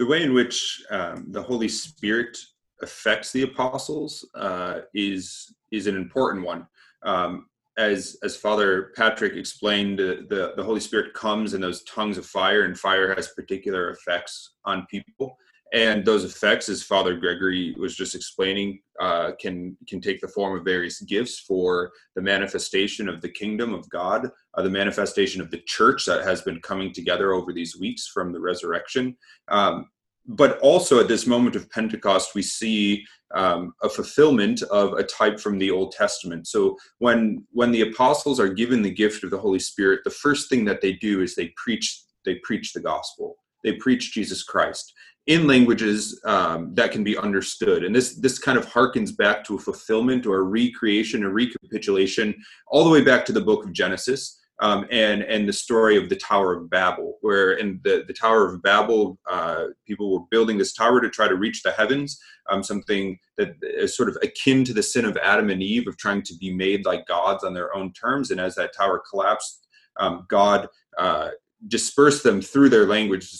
the 0.00 0.06
way 0.06 0.22
in 0.22 0.32
which 0.32 0.82
um, 0.90 1.26
the 1.28 1.42
Holy 1.42 1.68
Spirit 1.68 2.38
affects 2.80 3.32
the 3.32 3.42
apostles 3.42 4.26
uh, 4.34 4.80
is 4.94 5.54
is 5.72 5.86
an 5.86 5.94
important 5.94 6.44
one. 6.44 6.66
Um, 7.02 7.48
as 7.76 8.16
as 8.24 8.34
Father 8.34 8.92
Patrick 8.96 9.34
explained, 9.34 9.98
the 9.98 10.54
the 10.56 10.64
Holy 10.64 10.80
Spirit 10.80 11.12
comes 11.12 11.52
in 11.52 11.60
those 11.60 11.84
tongues 11.84 12.16
of 12.16 12.24
fire, 12.24 12.62
and 12.62 12.78
fire 12.78 13.14
has 13.14 13.28
particular 13.28 13.90
effects 13.90 14.54
on 14.64 14.86
people. 14.90 15.36
And 15.72 16.04
those 16.04 16.24
effects, 16.24 16.68
as 16.68 16.82
Father 16.82 17.14
Gregory 17.14 17.76
was 17.78 17.94
just 17.94 18.16
explaining, 18.16 18.80
uh, 19.00 19.32
can 19.40 19.76
can 19.88 20.00
take 20.00 20.20
the 20.20 20.28
form 20.28 20.58
of 20.58 20.64
various 20.64 21.00
gifts 21.02 21.38
for 21.38 21.92
the 22.16 22.22
manifestation 22.22 23.08
of 23.08 23.20
the 23.20 23.28
kingdom 23.28 23.72
of 23.72 23.88
God, 23.88 24.28
uh, 24.54 24.62
the 24.62 24.70
manifestation 24.70 25.40
of 25.40 25.50
the 25.50 25.62
church 25.66 26.06
that 26.06 26.24
has 26.24 26.42
been 26.42 26.60
coming 26.60 26.92
together 26.92 27.32
over 27.32 27.52
these 27.52 27.78
weeks 27.78 28.08
from 28.08 28.32
the 28.32 28.40
resurrection. 28.40 29.16
Um, 29.48 29.88
but 30.26 30.58
also 30.58 30.98
at 31.00 31.08
this 31.08 31.26
moment 31.26 31.54
of 31.54 31.70
Pentecost, 31.70 32.34
we 32.34 32.42
see 32.42 33.04
um, 33.34 33.72
a 33.82 33.88
fulfillment 33.88 34.62
of 34.62 34.94
a 34.94 35.04
type 35.04 35.38
from 35.38 35.58
the 35.58 35.70
Old 35.70 35.92
Testament. 35.92 36.48
So 36.48 36.76
when 36.98 37.46
when 37.52 37.70
the 37.70 37.82
apostles 37.82 38.40
are 38.40 38.48
given 38.48 38.82
the 38.82 38.90
gift 38.90 39.22
of 39.22 39.30
the 39.30 39.38
Holy 39.38 39.60
Spirit, 39.60 40.00
the 40.02 40.10
first 40.10 40.48
thing 40.48 40.64
that 40.64 40.80
they 40.80 40.94
do 40.94 41.22
is 41.22 41.36
they 41.36 41.52
preach 41.56 42.02
they 42.24 42.36
preach 42.42 42.72
the 42.72 42.80
gospel. 42.80 43.36
They 43.62 43.74
preach 43.74 44.12
Jesus 44.12 44.42
Christ 44.42 44.94
in 45.30 45.46
languages 45.46 46.20
um, 46.24 46.74
that 46.74 46.90
can 46.90 47.04
be 47.04 47.16
understood. 47.16 47.84
And 47.84 47.94
this 47.94 48.16
this 48.16 48.36
kind 48.46 48.58
of 48.58 48.66
harkens 48.66 49.16
back 49.16 49.44
to 49.44 49.54
a 49.54 49.60
fulfillment 49.60 50.26
or 50.26 50.38
a 50.38 50.42
recreation, 50.42 51.22
a 51.22 51.30
recapitulation, 51.30 52.34
all 52.66 52.82
the 52.82 52.90
way 52.90 53.02
back 53.02 53.24
to 53.26 53.32
the 53.32 53.40
book 53.40 53.64
of 53.64 53.72
Genesis. 53.72 54.38
Um, 54.62 54.86
and 54.90 55.22
and 55.22 55.48
the 55.48 55.54
story 55.54 55.96
of 55.96 56.10
the 56.10 56.16
Tower 56.16 56.54
of 56.54 56.68
Babel, 56.68 57.16
where 57.22 57.52
in 57.52 57.80
the, 57.82 58.04
the 58.06 58.12
Tower 58.12 58.42
of 58.46 58.60
Babel, 58.60 59.18
uh, 59.30 59.66
people 59.86 60.12
were 60.12 60.26
building 60.30 60.58
this 60.58 60.74
tower 60.74 61.00
to 61.00 61.08
try 61.08 61.28
to 61.28 61.36
reach 61.36 61.62
the 61.62 61.72
heavens, 61.72 62.20
um, 62.50 62.62
something 62.62 63.18
that 63.38 63.54
is 63.62 63.96
sort 63.96 64.10
of 64.10 64.18
akin 64.22 64.64
to 64.64 64.74
the 64.74 64.82
sin 64.82 65.06
of 65.06 65.16
Adam 65.16 65.48
and 65.48 65.62
Eve 65.62 65.88
of 65.88 65.96
trying 65.96 66.22
to 66.24 66.34
be 66.38 66.52
made 66.52 66.84
like 66.84 67.06
gods 67.06 67.42
on 67.42 67.54
their 67.54 67.74
own 67.74 67.92
terms. 67.92 68.30
And 68.30 68.38
as 68.38 68.54
that 68.56 68.76
tower 68.76 69.00
collapsed, 69.10 69.66
um, 69.98 70.26
God 70.28 70.68
uh, 70.98 71.30
dispersed 71.68 72.22
them 72.22 72.42
through 72.42 72.68
their 72.68 72.86
language 72.86 73.30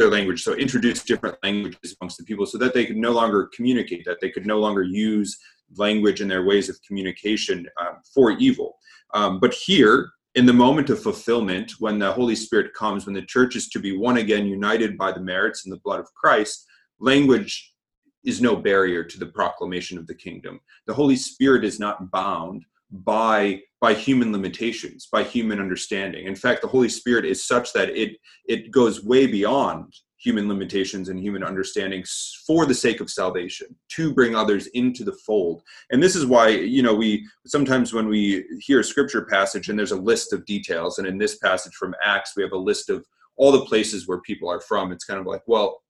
their 0.00 0.10
language 0.10 0.42
so 0.42 0.54
introduce 0.54 1.04
different 1.04 1.36
languages 1.42 1.94
amongst 2.00 2.16
the 2.16 2.24
people 2.24 2.46
so 2.46 2.56
that 2.56 2.72
they 2.72 2.86
could 2.86 2.96
no 2.96 3.12
longer 3.12 3.50
communicate 3.54 4.02
that 4.06 4.18
they 4.20 4.30
could 4.30 4.46
no 4.46 4.58
longer 4.58 4.82
use 4.82 5.38
language 5.76 6.22
and 6.22 6.30
their 6.30 6.44
ways 6.44 6.70
of 6.70 6.80
communication 6.82 7.66
um, 7.80 7.98
for 8.14 8.32
evil. 8.32 8.76
Um, 9.12 9.38
but 9.38 9.52
here, 9.52 10.10
in 10.34 10.46
the 10.46 10.52
moment 10.52 10.88
of 10.88 11.02
fulfillment, 11.02 11.72
when 11.80 11.98
the 11.98 12.10
Holy 12.10 12.34
Spirit 12.34 12.72
comes, 12.72 13.04
when 13.04 13.14
the 13.14 13.22
church 13.22 13.56
is 13.56 13.68
to 13.68 13.78
be 13.78 13.96
one 13.96 14.16
again, 14.16 14.46
united 14.46 14.96
by 14.96 15.12
the 15.12 15.20
merits 15.20 15.64
and 15.64 15.72
the 15.72 15.80
blood 15.84 16.00
of 16.00 16.06
Christ, 16.14 16.64
language 16.98 17.74
is 18.24 18.40
no 18.40 18.56
barrier 18.56 19.04
to 19.04 19.18
the 19.18 19.26
proclamation 19.26 19.98
of 19.98 20.06
the 20.06 20.14
kingdom. 20.14 20.60
The 20.86 20.94
Holy 20.94 21.16
Spirit 21.16 21.64
is 21.64 21.78
not 21.78 22.10
bound 22.10 22.64
by 22.90 23.60
by 23.80 23.94
human 23.94 24.32
limitations 24.32 25.08
by 25.10 25.22
human 25.22 25.60
understanding. 25.60 26.26
In 26.26 26.36
fact 26.36 26.62
the 26.62 26.68
holy 26.68 26.88
spirit 26.88 27.24
is 27.24 27.46
such 27.46 27.72
that 27.72 27.90
it 27.90 28.16
it 28.46 28.70
goes 28.70 29.04
way 29.04 29.26
beyond 29.26 29.94
human 30.18 30.48
limitations 30.48 31.08
and 31.08 31.18
human 31.18 31.42
understanding 31.42 32.04
for 32.46 32.66
the 32.66 32.74
sake 32.74 33.00
of 33.00 33.08
salvation 33.08 33.74
to 33.88 34.12
bring 34.12 34.34
others 34.34 34.66
into 34.68 35.02
the 35.02 35.16
fold. 35.24 35.62
And 35.90 36.02
this 36.02 36.14
is 36.14 36.26
why 36.26 36.48
you 36.48 36.82
know 36.82 36.94
we 36.94 37.26
sometimes 37.46 37.94
when 37.94 38.08
we 38.08 38.44
hear 38.60 38.80
a 38.80 38.84
scripture 38.84 39.24
passage 39.24 39.68
and 39.68 39.78
there's 39.78 39.92
a 39.92 39.96
list 39.96 40.32
of 40.32 40.44
details 40.44 40.98
and 40.98 41.06
in 41.06 41.16
this 41.16 41.38
passage 41.38 41.74
from 41.74 41.94
acts 42.04 42.32
we 42.36 42.42
have 42.42 42.52
a 42.52 42.58
list 42.58 42.90
of 42.90 43.06
all 43.36 43.52
the 43.52 43.64
places 43.64 44.06
where 44.06 44.20
people 44.20 44.50
are 44.50 44.60
from 44.60 44.92
it's 44.92 45.04
kind 45.04 45.20
of 45.20 45.26
like 45.26 45.42
well 45.46 45.80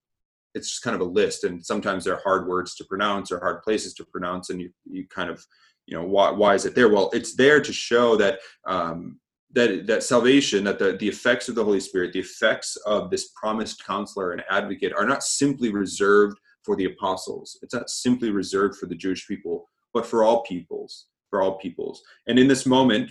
it's 0.54 0.70
just 0.70 0.82
kind 0.82 0.94
of 0.94 1.00
a 1.00 1.10
list 1.10 1.44
and 1.44 1.64
sometimes 1.64 2.04
they're 2.04 2.20
hard 2.22 2.46
words 2.48 2.74
to 2.74 2.84
pronounce 2.84 3.30
or 3.30 3.38
hard 3.38 3.62
places 3.62 3.94
to 3.94 4.04
pronounce 4.04 4.50
and 4.50 4.60
you, 4.60 4.70
you 4.84 5.06
kind 5.08 5.30
of 5.30 5.44
you 5.90 5.98
know 5.98 6.04
why, 6.04 6.30
why 6.30 6.54
is 6.54 6.64
it 6.64 6.74
there? 6.74 6.88
Well 6.88 7.10
it's 7.12 7.34
there 7.34 7.60
to 7.60 7.72
show 7.72 8.16
that 8.16 8.38
um, 8.66 9.18
that 9.52 9.86
that 9.86 10.02
salvation 10.04 10.64
that 10.64 10.78
the, 10.78 10.92
the 10.92 11.08
effects 11.08 11.48
of 11.48 11.56
the 11.56 11.64
holy 11.64 11.80
spirit 11.80 12.12
the 12.12 12.20
effects 12.20 12.76
of 12.86 13.10
this 13.10 13.30
promised 13.34 13.84
counselor 13.84 14.32
and 14.32 14.44
advocate 14.48 14.94
are 14.94 15.06
not 15.06 15.24
simply 15.24 15.70
reserved 15.70 16.38
for 16.62 16.76
the 16.76 16.84
apostles. 16.84 17.58
It's 17.62 17.74
not 17.74 17.90
simply 17.90 18.30
reserved 18.30 18.76
for 18.78 18.86
the 18.86 18.94
jewish 18.94 19.26
people 19.26 19.68
but 19.92 20.06
for 20.06 20.22
all 20.22 20.42
peoples 20.44 21.06
for 21.28 21.42
all 21.42 21.58
peoples. 21.58 22.02
And 22.26 22.38
in 22.38 22.48
this 22.48 22.64
moment 22.66 23.10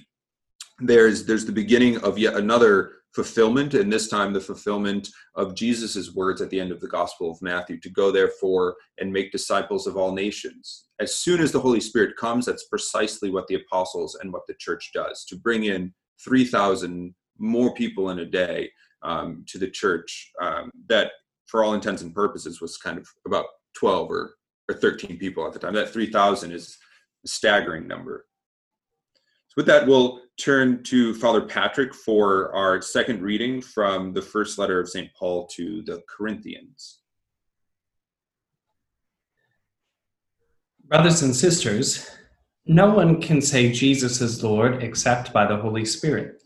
there's 0.80 1.26
there's 1.26 1.46
the 1.46 1.52
beginning 1.52 1.98
of 1.98 2.18
yet 2.18 2.36
another 2.36 2.99
fulfillment, 3.14 3.74
and 3.74 3.92
this 3.92 4.08
time 4.08 4.34
the 4.34 4.40
fulfillment 4.40 5.10
of 5.36 5.56
Jesus' 5.56 6.14
words 6.14 6.42
at 6.42 6.50
the 6.50 6.60
end 6.60 6.72
of 6.72 6.80
the 6.80 6.88
Gospel 6.88 7.32
of 7.32 7.42
Matthew 7.42 7.80
to 7.80 7.90
go 7.90 8.12
therefore 8.12 8.76
and 9.00 9.12
make 9.12 9.32
disciples 9.32 9.88
of 9.88 9.98
all 9.98 10.12
nations. 10.12 10.86
As 11.00 11.16
soon 11.16 11.42
as 11.42 11.52
the 11.52 11.60
Holy 11.60 11.80
Spirit 11.80 12.18
comes, 12.18 12.46
that's 12.46 12.68
precisely 12.68 13.32
what 13.32 13.48
the 13.48 13.56
apostles 13.56 14.18
and 14.22 14.32
what 14.32 14.44
the 14.48 14.56
church 14.60 14.92
does 14.94 15.26
to 15.26 15.36
bring 15.36 15.66
in 15.66 15.94
3,000 16.24 17.14
more 17.38 17.74
people 17.74 18.10
in 18.10 18.20
a 18.20 18.26
day 18.26 18.70
um, 19.02 19.44
to 19.48 19.58
the 19.58 19.70
church. 19.70 20.32
Um, 20.42 20.70
that, 20.88 21.12
for 21.48 21.64
all 21.64 21.74
intents 21.74 22.02
and 22.02 22.14
purposes, 22.14 22.62
was 22.62 22.78
kind 22.78 22.98
of 22.98 23.08
about 23.26 23.46
12 23.78 24.12
or, 24.12 24.36
or 24.70 24.76
13 24.76 25.18
people 25.18 25.48
at 25.48 25.54
the 25.54 25.60
time. 25.60 25.74
That 25.74 25.90
3,000 25.90 26.52
is 26.52 26.78
a 27.26 27.28
staggering 27.28 27.88
number. 27.88 28.26
With 29.60 29.66
that, 29.66 29.86
we'll 29.86 30.22
turn 30.38 30.84
to 30.84 31.14
Father 31.16 31.42
Patrick 31.42 31.94
for 31.94 32.56
our 32.56 32.82
second 32.82 33.22
reading 33.22 33.62
from 33.62 34.14
the 34.14 34.22
first 34.22 34.58
letter 34.58 34.80
of 34.80 34.88
St. 34.88 35.14
Paul 35.14 35.48
to 35.48 35.82
the 35.82 36.02
Corinthians. 36.08 37.00
Brothers 40.86 41.24
and 41.24 41.36
sisters, 41.36 42.10
no 42.68 42.94
one 42.94 43.20
can 43.20 43.42
say 43.42 43.70
Jesus 43.70 44.22
is 44.22 44.42
Lord 44.42 44.82
except 44.82 45.34
by 45.34 45.46
the 45.46 45.58
Holy 45.58 45.84
Spirit. 45.84 46.42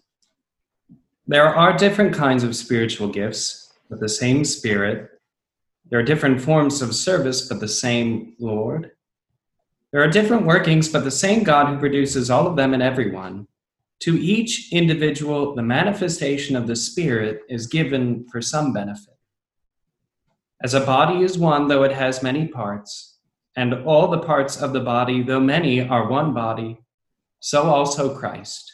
There 1.27 1.55
are 1.55 1.77
different 1.77 2.15
kinds 2.15 2.43
of 2.43 2.55
spiritual 2.55 3.09
gifts, 3.09 3.73
but 3.91 3.99
the 3.99 4.09
same 4.09 4.43
Spirit. 4.43 5.11
There 5.87 5.99
are 5.99 6.03
different 6.03 6.41
forms 6.41 6.81
of 6.81 6.95
service, 6.95 7.47
but 7.47 7.59
the 7.59 7.67
same 7.67 8.33
Lord. 8.39 8.89
There 9.93 10.01
are 10.01 10.07
different 10.07 10.47
workings, 10.47 10.89
but 10.89 11.03
the 11.03 11.11
same 11.11 11.43
God 11.43 11.67
who 11.67 11.77
produces 11.77 12.31
all 12.31 12.47
of 12.47 12.55
them 12.55 12.73
in 12.73 12.81
everyone. 12.81 13.47
To 13.99 14.19
each 14.19 14.73
individual, 14.73 15.53
the 15.53 15.61
manifestation 15.61 16.55
of 16.55 16.65
the 16.65 16.75
Spirit 16.75 17.41
is 17.47 17.67
given 17.67 18.25
for 18.31 18.41
some 18.41 18.73
benefit. 18.73 19.13
As 20.63 20.73
a 20.73 20.79
body 20.79 21.23
is 21.23 21.37
one, 21.37 21.67
though 21.67 21.83
it 21.83 21.91
has 21.91 22.23
many 22.23 22.47
parts, 22.47 23.19
and 23.55 23.71
all 23.85 24.07
the 24.07 24.17
parts 24.17 24.59
of 24.59 24.73
the 24.73 24.79
body, 24.79 25.21
though 25.21 25.39
many, 25.39 25.87
are 25.87 26.09
one 26.09 26.33
body, 26.33 26.79
so 27.39 27.61
also 27.61 28.17
Christ. 28.17 28.73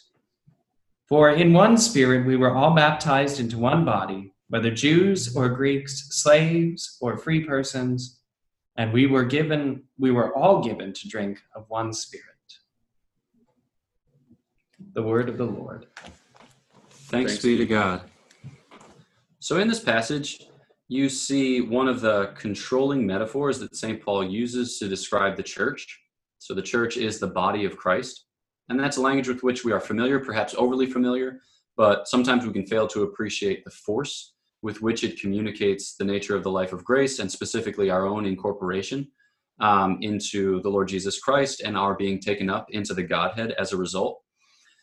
For 1.09 1.31
in 1.31 1.51
one 1.51 1.77
Spirit 1.77 2.25
we 2.25 2.38
were 2.38 2.55
all 2.55 2.73
baptized 2.73 3.41
into 3.41 3.57
one 3.57 3.83
body, 3.83 4.31
whether 4.47 4.71
Jews 4.71 5.35
or 5.35 5.49
Greeks, 5.49 6.07
slaves 6.11 6.97
or 7.01 7.17
free 7.17 7.43
persons 7.43 8.18
and 8.79 8.93
we 8.93 9.05
were 9.05 9.25
given 9.25 9.83
we 10.00 10.09
were 10.09 10.33
all 10.36 10.63
given 10.63 10.93
to 10.93 11.07
drink 11.09 11.41
of 11.53 11.65
one 11.67 11.91
spirit. 11.93 12.25
The 14.93 15.03
word 15.03 15.27
of 15.27 15.38
the 15.38 15.45
lord. 15.45 15.86
Thanks, 16.89 17.33
thanks 17.33 17.43
be 17.43 17.57
to 17.57 17.65
god. 17.65 18.01
So 19.39 19.59
in 19.59 19.67
this 19.67 19.81
passage 19.81 20.48
you 20.88 21.09
see 21.09 21.62
one 21.62 21.88
of 21.88 22.01
the 22.01 22.33
controlling 22.38 23.05
metaphors 23.05 23.59
that 23.59 23.75
st 23.75 24.01
paul 24.01 24.24
uses 24.24 24.79
to 24.79 24.88
describe 24.88 25.36
the 25.36 25.43
church. 25.43 26.00
So 26.39 26.53
the 26.53 26.62
church 26.62 26.95
is 26.95 27.19
the 27.19 27.27
body 27.27 27.65
of 27.65 27.75
christ. 27.75 28.25
And 28.69 28.79
that's 28.79 28.98
a 28.98 29.01
language 29.01 29.27
with 29.27 29.43
which 29.43 29.65
we 29.65 29.74
are 29.74 29.81
familiar 29.81 30.19
perhaps 30.19 30.55
overly 30.57 30.86
familiar 30.86 31.41
but 31.75 32.07
sometimes 32.07 32.45
we 32.45 32.53
can 32.53 32.65
fail 32.65 32.88
to 32.88 33.03
appreciate 33.03 33.65
the 33.65 33.71
force 33.71 34.36
with 34.61 34.81
which 34.81 35.03
it 35.03 35.19
communicates 35.19 35.95
the 35.95 36.03
nature 36.03 36.35
of 36.35 36.43
the 36.43 36.51
life 36.51 36.73
of 36.73 36.83
grace 36.83 37.19
and 37.19 37.31
specifically 37.31 37.89
our 37.89 38.05
own 38.05 38.25
incorporation 38.25 39.07
um, 39.59 39.97
into 40.01 40.61
the 40.61 40.69
Lord 40.69 40.87
Jesus 40.87 41.19
Christ 41.19 41.61
and 41.61 41.77
our 41.77 41.95
being 41.95 42.19
taken 42.19 42.49
up 42.49 42.67
into 42.71 42.93
the 42.93 43.03
Godhead 43.03 43.51
as 43.57 43.71
a 43.71 43.77
result. 43.77 44.21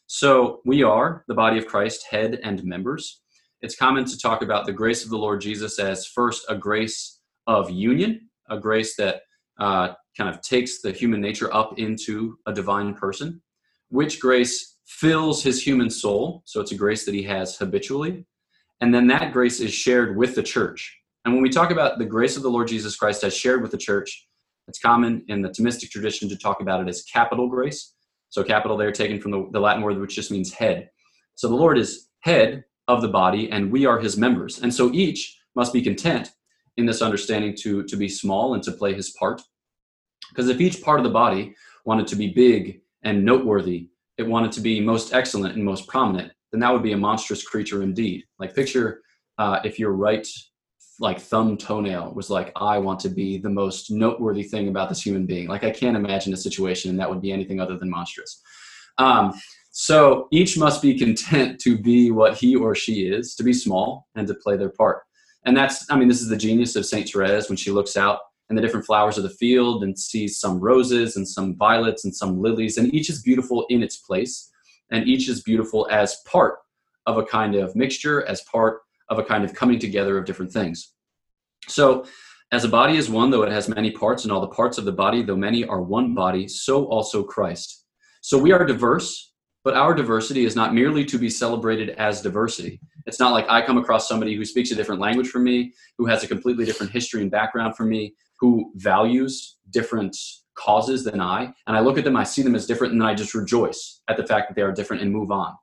So 0.06 0.60
we 0.64 0.82
are 0.82 1.24
the 1.28 1.34
body 1.34 1.58
of 1.58 1.66
Christ, 1.66 2.06
head 2.10 2.40
and 2.42 2.62
members. 2.64 3.22
It's 3.60 3.76
common 3.76 4.04
to 4.04 4.18
talk 4.18 4.42
about 4.42 4.66
the 4.66 4.72
grace 4.72 5.02
of 5.04 5.10
the 5.10 5.18
Lord 5.18 5.40
Jesus 5.40 5.78
as 5.78 6.06
first 6.06 6.44
a 6.48 6.54
grace 6.54 7.20
of 7.46 7.70
union, 7.70 8.28
a 8.48 8.58
grace 8.58 8.96
that 8.96 9.22
uh, 9.58 9.94
kind 10.16 10.30
of 10.30 10.40
takes 10.42 10.80
the 10.80 10.92
human 10.92 11.20
nature 11.20 11.52
up 11.54 11.78
into 11.78 12.38
a 12.46 12.52
divine 12.52 12.94
person, 12.94 13.42
which 13.88 14.20
grace 14.20 14.76
fills 14.86 15.42
his 15.42 15.62
human 15.62 15.90
soul. 15.90 16.42
So 16.44 16.60
it's 16.60 16.72
a 16.72 16.76
grace 16.76 17.04
that 17.06 17.14
he 17.14 17.22
has 17.24 17.56
habitually 17.56 18.26
and 18.80 18.94
then 18.94 19.06
that 19.08 19.32
grace 19.32 19.60
is 19.60 19.72
shared 19.72 20.16
with 20.16 20.34
the 20.34 20.42
church. 20.42 20.96
And 21.24 21.34
when 21.34 21.42
we 21.42 21.50
talk 21.50 21.70
about 21.70 21.98
the 21.98 22.04
grace 22.04 22.36
of 22.36 22.42
the 22.42 22.50
Lord 22.50 22.68
Jesus 22.68 22.96
Christ 22.96 23.24
as 23.24 23.36
shared 23.36 23.62
with 23.62 23.70
the 23.70 23.78
church, 23.78 24.26
it's 24.68 24.78
common 24.78 25.24
in 25.28 25.42
the 25.42 25.48
Thomistic 25.48 25.90
tradition 25.90 26.28
to 26.28 26.36
talk 26.36 26.60
about 26.60 26.80
it 26.80 26.88
as 26.88 27.02
capital 27.02 27.48
grace. 27.48 27.94
So, 28.28 28.42
capital 28.42 28.76
there 28.76 28.92
taken 28.92 29.20
from 29.20 29.30
the, 29.30 29.48
the 29.52 29.60
Latin 29.60 29.82
word, 29.82 29.98
which 29.98 30.14
just 30.14 30.30
means 30.30 30.52
head. 30.52 30.90
So, 31.36 31.48
the 31.48 31.54
Lord 31.54 31.78
is 31.78 32.08
head 32.20 32.64
of 32.88 33.02
the 33.02 33.08
body, 33.08 33.50
and 33.50 33.70
we 33.70 33.86
are 33.86 33.98
his 33.98 34.16
members. 34.16 34.60
And 34.60 34.74
so, 34.74 34.92
each 34.92 35.38
must 35.54 35.72
be 35.72 35.82
content 35.82 36.32
in 36.76 36.86
this 36.86 37.02
understanding 37.02 37.54
to, 37.62 37.84
to 37.84 37.96
be 37.96 38.08
small 38.08 38.54
and 38.54 38.62
to 38.64 38.72
play 38.72 38.94
his 38.94 39.10
part. 39.10 39.40
Because 40.30 40.48
if 40.48 40.60
each 40.60 40.82
part 40.82 40.98
of 40.98 41.04
the 41.04 41.10
body 41.10 41.54
wanted 41.84 42.06
to 42.08 42.16
be 42.16 42.32
big 42.32 42.80
and 43.02 43.24
noteworthy, 43.24 43.88
it 44.18 44.26
wanted 44.26 44.52
to 44.52 44.60
be 44.60 44.80
most 44.80 45.14
excellent 45.14 45.54
and 45.54 45.64
most 45.64 45.86
prominent, 45.86 46.32
then 46.52 46.60
that 46.60 46.72
would 46.72 46.82
be 46.82 46.92
a 46.92 46.96
monstrous 46.96 47.42
creature 47.42 47.82
indeed. 47.82 48.24
Like 48.38 48.54
picture 48.54 49.02
uh, 49.38 49.60
if 49.64 49.78
your 49.78 49.92
right 49.92 50.26
like 50.98 51.20
thumb 51.20 51.56
toenail 51.58 52.12
was 52.14 52.30
like 52.30 52.52
I 52.56 52.78
want 52.78 53.00
to 53.00 53.10
be 53.10 53.38
the 53.38 53.50
most 53.50 53.90
noteworthy 53.90 54.42
thing 54.42 54.68
about 54.68 54.88
this 54.88 55.02
human 55.02 55.26
being. 55.26 55.48
Like 55.48 55.64
I 55.64 55.70
can't 55.70 55.96
imagine 55.96 56.32
a 56.32 56.38
situation 56.38 56.90
and 56.90 56.98
that 56.98 57.10
would 57.10 57.20
be 57.20 57.32
anything 57.32 57.60
other 57.60 57.76
than 57.76 57.90
monstrous. 57.90 58.40
Um, 58.98 59.38
so 59.72 60.26
each 60.30 60.56
must 60.56 60.80
be 60.80 60.98
content 60.98 61.60
to 61.60 61.76
be 61.76 62.10
what 62.10 62.34
he 62.34 62.56
or 62.56 62.74
she 62.74 63.08
is, 63.08 63.34
to 63.34 63.42
be 63.42 63.52
small 63.52 64.06
and 64.14 64.26
to 64.26 64.34
play 64.34 64.56
their 64.56 64.70
part. 64.70 65.02
And 65.44 65.54
that's, 65.54 65.84
I 65.90 65.96
mean, 65.96 66.08
this 66.08 66.22
is 66.22 66.28
the 66.28 66.36
genius 66.36 66.76
of 66.76 66.86
Saint 66.86 67.10
Therese 67.10 67.50
when 67.50 67.58
she 67.58 67.70
looks 67.70 67.94
out 67.94 68.20
and 68.48 68.56
the 68.56 68.62
different 68.62 68.86
flowers 68.86 69.18
of 69.18 69.22
the 69.22 69.30
field 69.30 69.84
and 69.84 69.98
sees 69.98 70.40
some 70.40 70.58
roses 70.60 71.16
and 71.16 71.28
some 71.28 71.56
violets 71.56 72.04
and 72.04 72.14
some 72.14 72.40
lilies, 72.40 72.78
and 72.78 72.94
each 72.94 73.10
is 73.10 73.22
beautiful 73.22 73.66
in 73.68 73.82
its 73.82 73.98
place 73.98 74.50
and 74.90 75.06
each 75.06 75.28
is 75.28 75.42
beautiful 75.42 75.88
as 75.90 76.16
part 76.26 76.58
of 77.06 77.18
a 77.18 77.24
kind 77.24 77.54
of 77.54 77.74
mixture, 77.76 78.24
as 78.26 78.42
part 78.42 78.80
of 79.08 79.18
a 79.18 79.24
kind 79.24 79.44
of 79.44 79.54
coming 79.54 79.78
together 79.78 80.18
of 80.18 80.24
different 80.24 80.52
things. 80.52 80.92
So, 81.68 82.04
as 82.52 82.64
a 82.64 82.68
body 82.68 82.96
is 82.96 83.10
one, 83.10 83.30
though 83.30 83.42
it 83.42 83.50
has 83.50 83.68
many 83.68 83.90
parts, 83.90 84.22
and 84.22 84.32
all 84.32 84.40
the 84.40 84.46
parts 84.46 84.78
of 84.78 84.84
the 84.84 84.92
body, 84.92 85.22
though 85.22 85.36
many 85.36 85.64
are 85.64 85.82
one 85.82 86.14
body, 86.14 86.46
so 86.46 86.84
also 86.86 87.24
Christ. 87.24 87.84
So 88.20 88.38
we 88.38 88.52
are 88.52 88.64
diverse, 88.64 89.32
but 89.64 89.74
our 89.74 89.94
diversity 89.94 90.44
is 90.44 90.54
not 90.54 90.72
merely 90.72 91.04
to 91.06 91.18
be 91.18 91.28
celebrated 91.28 91.90
as 91.90 92.22
diversity. 92.22 92.80
It's 93.06 93.18
not 93.18 93.32
like 93.32 93.46
I 93.48 93.66
come 93.66 93.78
across 93.78 94.08
somebody 94.08 94.36
who 94.36 94.44
speaks 94.44 94.70
a 94.70 94.76
different 94.76 95.00
language 95.00 95.28
from 95.28 95.42
me, 95.42 95.72
who 95.98 96.06
has 96.06 96.22
a 96.22 96.28
completely 96.28 96.64
different 96.64 96.92
history 96.92 97.20
and 97.22 97.32
background 97.32 97.76
from 97.76 97.88
me, 97.88 98.14
who 98.38 98.72
values 98.76 99.56
different 99.70 100.16
causes 100.56 101.04
than 101.04 101.20
I, 101.20 101.52
and 101.66 101.76
I 101.76 101.80
look 101.80 101.98
at 101.98 102.04
them, 102.04 102.16
I 102.16 102.24
see 102.24 102.42
them 102.42 102.54
as 102.54 102.66
different, 102.66 102.92
and 102.92 103.00
then 103.00 103.08
I 103.08 103.14
just 103.14 103.34
rejoice 103.34 104.00
at 104.08 104.16
the 104.16 104.26
fact 104.26 104.48
that 104.48 104.54
they 104.54 104.62
are 104.62 104.72
different 104.72 105.02
and 105.02 105.12
move 105.12 105.30
on. 105.30 105.54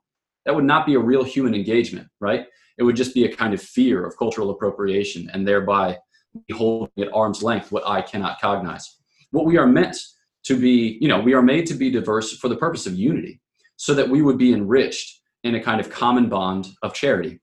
That 0.46 0.54
would 0.54 0.64
not 0.64 0.86
be 0.86 0.94
a 0.94 1.00
real 1.00 1.24
human 1.24 1.54
engagement, 1.54 2.08
right? 2.20 2.46
It 2.78 2.82
would 2.82 2.96
just 2.96 3.14
be 3.14 3.24
a 3.24 3.34
kind 3.34 3.54
of 3.54 3.62
fear 3.62 4.04
of 4.04 4.16
cultural 4.16 4.50
appropriation 4.50 5.30
and 5.32 5.46
thereby 5.46 5.98
holding 6.52 7.04
at 7.04 7.12
arm's 7.12 7.42
length 7.42 7.70
what 7.70 7.86
I 7.86 8.02
cannot 8.02 8.40
cognize. 8.40 8.98
What 9.30 9.46
we 9.46 9.56
are 9.56 9.66
meant 9.66 9.96
to 10.44 10.58
be, 10.58 10.98
you 11.00 11.08
know, 11.08 11.20
we 11.20 11.34
are 11.34 11.42
made 11.42 11.66
to 11.66 11.74
be 11.74 11.90
diverse 11.90 12.36
for 12.36 12.48
the 12.48 12.56
purpose 12.56 12.86
of 12.86 12.94
unity, 12.94 13.40
so 13.76 13.94
that 13.94 14.08
we 14.08 14.22
would 14.22 14.38
be 14.38 14.52
enriched 14.52 15.20
in 15.42 15.54
a 15.54 15.62
kind 15.62 15.80
of 15.80 15.90
common 15.90 16.28
bond 16.28 16.68
of 16.82 16.94
charity. 16.94 17.40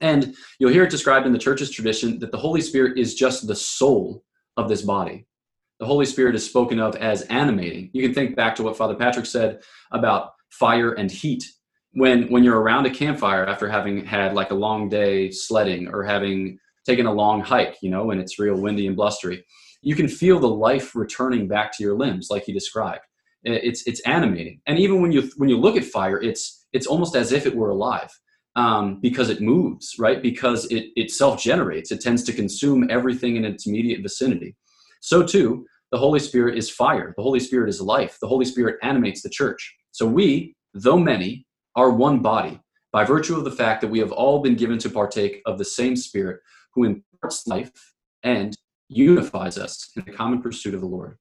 And 0.00 0.34
you'll 0.58 0.72
hear 0.72 0.84
it 0.84 0.90
described 0.90 1.26
in 1.26 1.32
the 1.32 1.38
church's 1.38 1.70
tradition 1.70 2.18
that 2.20 2.32
the 2.32 2.38
Holy 2.38 2.60
Spirit 2.60 2.98
is 2.98 3.14
just 3.14 3.46
the 3.46 3.54
soul 3.54 4.24
of 4.56 4.68
this 4.68 4.82
body. 4.82 5.26
The 5.80 5.86
Holy 5.86 6.06
Spirit 6.06 6.34
is 6.34 6.46
spoken 6.46 6.78
of 6.78 6.96
as 6.96 7.22
animating. 7.22 7.90
You 7.92 8.02
can 8.02 8.14
think 8.14 8.36
back 8.36 8.54
to 8.56 8.62
what 8.62 8.76
Father 8.76 8.94
Patrick 8.94 9.26
said 9.26 9.62
about 9.90 10.32
fire 10.50 10.92
and 10.92 11.10
heat. 11.10 11.44
When, 11.94 12.30
when 12.30 12.42
you're 12.42 12.60
around 12.60 12.86
a 12.86 12.90
campfire 12.90 13.44
after 13.44 13.68
having 13.68 14.04
had 14.04 14.32
like 14.32 14.50
a 14.50 14.54
long 14.54 14.88
day 14.88 15.30
sledding 15.30 15.88
or 15.88 16.02
having 16.04 16.58
taken 16.86 17.06
a 17.06 17.12
long 17.12 17.42
hike, 17.42 17.76
you 17.82 17.90
know, 17.90 18.04
when 18.04 18.18
it's 18.18 18.38
real 18.38 18.58
windy 18.58 18.86
and 18.86 18.96
blustery, 18.96 19.44
you 19.82 19.94
can 19.94 20.08
feel 20.08 20.38
the 20.38 20.48
life 20.48 20.94
returning 20.94 21.48
back 21.48 21.76
to 21.76 21.82
your 21.82 21.96
limbs, 21.96 22.28
like 22.30 22.44
he 22.44 22.52
described. 22.52 23.02
It's 23.44 23.84
it's 23.88 24.00
animating, 24.02 24.60
and 24.66 24.78
even 24.78 25.02
when 25.02 25.10
you 25.10 25.28
when 25.36 25.48
you 25.48 25.58
look 25.58 25.76
at 25.76 25.84
fire, 25.84 26.22
it's 26.22 26.64
it's 26.72 26.86
almost 26.86 27.16
as 27.16 27.32
if 27.32 27.44
it 27.44 27.56
were 27.56 27.70
alive 27.70 28.08
um, 28.54 29.00
because 29.00 29.30
it 29.30 29.40
moves, 29.40 29.96
right? 29.98 30.22
Because 30.22 30.64
it 30.66 30.86
it 30.94 31.10
self 31.10 31.42
generates. 31.42 31.90
It 31.90 32.00
tends 32.00 32.22
to 32.24 32.32
consume 32.32 32.88
everything 32.88 33.34
in 33.34 33.44
its 33.44 33.66
immediate 33.66 34.00
vicinity. 34.00 34.54
So 35.02 35.24
too, 35.24 35.66
the 35.90 35.98
Holy 35.98 36.20
Spirit 36.20 36.56
is 36.56 36.70
fire. 36.70 37.12
The 37.16 37.22
Holy 37.22 37.40
Spirit 37.40 37.68
is 37.68 37.80
life. 37.80 38.18
The 38.20 38.28
Holy 38.28 38.44
Spirit 38.44 38.76
animates 38.82 39.20
the 39.20 39.28
church. 39.28 39.74
So 39.90 40.06
we, 40.06 40.54
though 40.72 40.96
many, 40.96 41.44
are 41.74 41.90
one 41.90 42.20
body 42.20 42.60
by 42.92 43.04
virtue 43.04 43.36
of 43.36 43.44
the 43.44 43.50
fact 43.50 43.80
that 43.80 43.90
we 43.90 43.98
have 43.98 44.12
all 44.12 44.40
been 44.40 44.54
given 44.54 44.78
to 44.78 44.88
partake 44.88 45.42
of 45.44 45.58
the 45.58 45.64
same 45.64 45.96
Spirit 45.96 46.40
who 46.74 46.84
imparts 46.84 47.46
life 47.48 47.72
and 48.22 48.56
unifies 48.88 49.58
us 49.58 49.90
in 49.96 50.04
the 50.04 50.12
common 50.12 50.40
pursuit 50.40 50.72
of 50.72 50.80
the 50.80 50.86
Lord. 50.86 51.18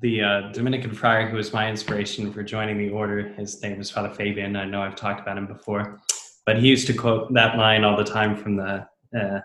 The 0.00 0.22
uh, 0.22 0.40
Dominican 0.52 0.92
friar 0.92 1.28
who 1.28 1.36
was 1.36 1.52
my 1.52 1.70
inspiration 1.70 2.32
for 2.32 2.42
joining 2.42 2.78
the 2.78 2.88
order, 2.88 3.32
his 3.34 3.62
name 3.62 3.80
is 3.80 3.92
Father 3.92 4.10
Fabian. 4.10 4.56
I 4.56 4.64
know 4.64 4.82
I've 4.82 4.96
talked 4.96 5.20
about 5.20 5.38
him 5.38 5.46
before, 5.46 6.00
but 6.44 6.58
he 6.58 6.66
used 6.66 6.88
to 6.88 6.92
quote 6.92 7.32
that 7.34 7.56
line 7.56 7.84
all 7.84 7.96
the 7.96 8.02
time 8.02 8.34
from 8.34 8.56
the 8.56 8.88
uh, 9.16 9.40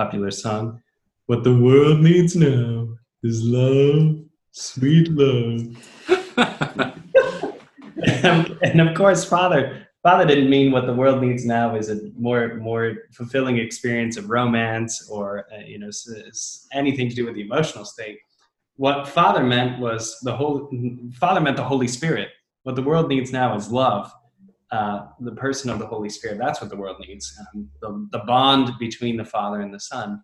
popular 0.00 0.30
song 0.30 0.80
What 1.26 1.44
the 1.44 1.56
world 1.66 1.98
needs 2.00 2.34
now 2.34 2.88
is 3.22 3.36
love, 3.44 4.02
sweet 4.50 5.08
love. 5.22 5.60
and, 8.66 8.80
of 8.80 8.90
course, 9.00 9.22
Father 9.36 9.62
Father 10.02 10.24
didn't 10.24 10.48
mean 10.56 10.72
what 10.72 10.86
the 10.86 10.98
world 11.00 11.18
needs 11.26 11.44
now 11.44 11.76
is 11.80 11.86
a 11.90 11.96
more 12.26 12.44
more 12.70 12.86
fulfilling 13.18 13.56
experience 13.58 14.16
of 14.16 14.24
romance 14.38 14.94
or 15.14 15.26
uh, 15.52 15.64
you 15.72 15.78
know 15.82 15.90
anything 16.82 17.06
to 17.10 17.14
do 17.14 17.24
with 17.26 17.34
the 17.38 17.44
emotional 17.48 17.84
state. 17.84 18.18
What 18.84 18.98
Father 19.18 19.42
meant 19.54 19.72
was 19.86 20.02
the 20.28 20.34
whole. 20.38 20.54
Father 21.24 21.42
meant 21.44 21.58
the 21.62 21.70
Holy 21.72 21.90
Spirit. 21.98 22.28
What 22.64 22.76
the 22.78 22.86
world 22.90 23.06
needs 23.14 23.30
now 23.40 23.48
is 23.60 23.66
love, 23.84 24.04
uh, 24.72 25.06
the 25.20 25.32
person 25.32 25.70
of 25.70 25.78
the 25.78 25.86
Holy 25.86 26.08
Spirit. 26.08 26.38
That's 26.38 26.60
what 26.60 26.70
the 26.70 26.76
world 26.76 26.96
needs. 27.00 27.36
Um, 27.54 27.68
the, 27.80 28.08
the 28.12 28.24
bond 28.24 28.72
between 28.78 29.16
the 29.16 29.24
Father 29.24 29.60
and 29.60 29.74
the 29.74 29.80
Son. 29.80 30.22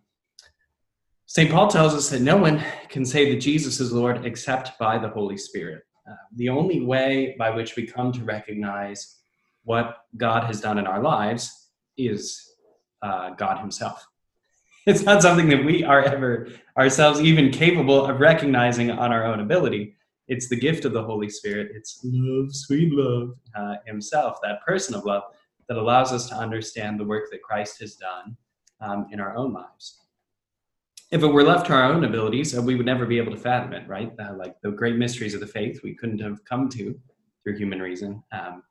St. 1.25 1.51
Paul 1.51 1.67
tells 1.67 1.93
us 1.93 2.09
that 2.09 2.21
no 2.21 2.37
one 2.37 2.63
can 2.87 3.05
say 3.05 3.29
that 3.31 3.41
Jesus 3.41 3.81
is 3.81 3.91
Lord 3.91 4.25
except 4.25 4.79
by 4.79 4.97
the 4.97 5.09
Holy 5.09 5.37
Spirit. 5.37 5.83
Uh, 6.09 6.15
the 6.37 6.47
only 6.47 6.79
way 6.79 7.35
by 7.37 7.49
which 7.49 7.75
we 7.75 7.85
come 7.85 8.13
to 8.13 8.23
recognize 8.23 9.17
what 9.63 9.97
God 10.15 10.45
has 10.45 10.61
done 10.61 10.77
in 10.77 10.87
our 10.87 11.01
lives 11.01 11.71
is 11.97 12.53
uh, 13.01 13.31
God 13.31 13.59
Himself. 13.59 14.07
It's 14.85 15.03
not 15.03 15.21
something 15.21 15.49
that 15.49 15.65
we 15.65 15.83
are 15.83 16.01
ever 16.01 16.47
ourselves 16.77 17.19
even 17.19 17.51
capable 17.51 18.05
of 18.05 18.21
recognizing 18.21 18.89
on 18.89 19.11
our 19.11 19.25
own 19.25 19.41
ability. 19.41 19.96
It's 20.27 20.49
the 20.49 20.55
gift 20.55 20.85
of 20.85 20.93
the 20.93 21.03
Holy 21.03 21.29
Spirit. 21.29 21.71
It's 21.73 22.01
love, 22.03 22.53
sweet 22.53 22.91
love, 22.91 23.35
uh, 23.55 23.75
Himself, 23.85 24.39
that 24.43 24.65
person 24.65 24.95
of 24.95 25.05
love, 25.05 25.23
that 25.69 25.77
allows 25.77 26.11
us 26.11 26.27
to 26.29 26.35
understand 26.35 26.99
the 26.99 27.05
work 27.05 27.29
that 27.31 27.41
Christ 27.41 27.79
has 27.81 27.95
done 27.95 28.37
um, 28.81 29.07
in 29.11 29.19
our 29.19 29.35
own 29.35 29.53
lives. 29.53 30.01
If 31.11 31.23
it 31.23 31.27
were 31.27 31.43
left 31.43 31.67
to 31.67 31.73
our 31.73 31.85
own 31.85 32.03
abilities, 32.03 32.57
uh, 32.57 32.61
we 32.61 32.75
would 32.75 32.85
never 32.85 33.05
be 33.05 33.17
able 33.17 33.31
to 33.31 33.39
fathom 33.39 33.73
it, 33.73 33.87
right? 33.87 34.11
Uh, 34.19 34.35
like 34.35 34.55
the 34.61 34.71
great 34.71 34.97
mysteries 34.97 35.33
of 35.33 35.39
the 35.39 35.47
faith, 35.47 35.79
we 35.83 35.95
couldn't 35.95 36.19
have 36.19 36.43
come 36.43 36.67
to 36.69 36.99
through 37.43 37.57
human 37.57 37.81
reason. 37.81 38.21
Um, 38.33 38.63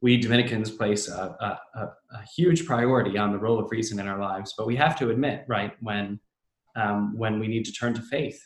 we 0.00 0.16
Dominicans 0.16 0.70
place 0.70 1.08
a, 1.08 1.58
a, 1.74 1.80
a, 1.80 2.22
huge 2.36 2.66
priority 2.66 3.18
on 3.18 3.32
the 3.32 3.38
role 3.38 3.58
of 3.58 3.70
reason 3.70 3.98
in 3.98 4.06
our 4.06 4.20
lives, 4.20 4.54
but 4.56 4.66
we 4.66 4.76
have 4.76 4.96
to 4.98 5.10
admit, 5.10 5.44
right, 5.48 5.72
when 5.80 6.20
um, 6.76 7.16
when 7.16 7.40
we 7.40 7.48
need 7.48 7.64
to 7.64 7.72
turn 7.72 7.94
to 7.94 8.02
faith, 8.02 8.40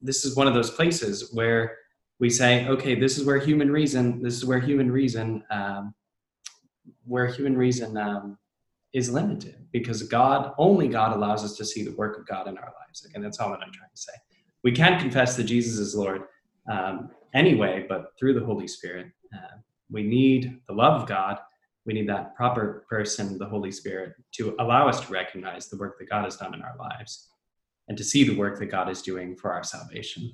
this 0.00 0.24
is 0.24 0.36
one 0.36 0.46
of 0.46 0.54
those 0.54 0.70
places 0.70 1.30
where 1.32 1.76
we 2.18 2.30
say, 2.30 2.66
okay, 2.68 2.94
this 2.94 3.18
is 3.18 3.24
where 3.24 3.38
human 3.38 3.70
reason, 3.70 4.22
this 4.22 4.34
is 4.34 4.44
where 4.44 4.60
human 4.60 4.90
reason, 4.90 5.42
um, 5.50 5.94
where 7.06 7.26
human 7.26 7.56
reason 7.56 7.96
um, 7.96 8.38
is 8.92 9.10
limited, 9.10 9.66
because 9.72 10.02
God, 10.02 10.52
only 10.58 10.88
God, 10.88 11.16
allows 11.16 11.44
us 11.44 11.56
to 11.56 11.64
see 11.64 11.82
the 11.82 11.92
work 11.92 12.18
of 12.18 12.26
God 12.26 12.46
in 12.46 12.58
our 12.58 12.72
lives. 12.80 13.04
Again, 13.04 13.22
that's 13.22 13.38
all 13.38 13.50
that 13.50 13.60
I'm 13.62 13.72
trying 13.72 13.90
to 13.90 14.00
say. 14.00 14.12
We 14.62 14.72
can 14.72 15.00
confess 15.00 15.36
that 15.36 15.44
Jesus 15.44 15.78
is 15.78 15.94
Lord 15.94 16.22
um, 16.70 17.10
anyway, 17.34 17.86
but 17.88 18.12
through 18.18 18.34
the 18.34 18.44
Holy 18.44 18.68
Spirit. 18.68 19.06
Uh, 19.34 19.56
we 19.90 20.02
need 20.02 20.60
the 20.68 20.74
love 20.74 21.00
of 21.00 21.08
God. 21.08 21.38
We 21.86 21.94
need 21.94 22.08
that 22.08 22.34
proper 22.36 22.84
person, 22.88 23.38
the 23.38 23.46
Holy 23.46 23.72
Spirit, 23.72 24.14
to 24.32 24.54
allow 24.60 24.88
us 24.88 25.00
to 25.00 25.12
recognize 25.12 25.68
the 25.68 25.78
work 25.78 25.98
that 25.98 26.10
God 26.10 26.24
has 26.24 26.36
done 26.36 26.54
in 26.54 26.62
our 26.62 26.76
lives 26.78 27.29
and 27.88 27.96
to 27.98 28.04
see 28.04 28.24
the 28.24 28.36
work 28.36 28.58
that 28.58 28.66
God 28.66 28.88
is 28.88 29.02
doing 29.02 29.36
for 29.36 29.52
our 29.52 29.64
salvation. 29.64 30.32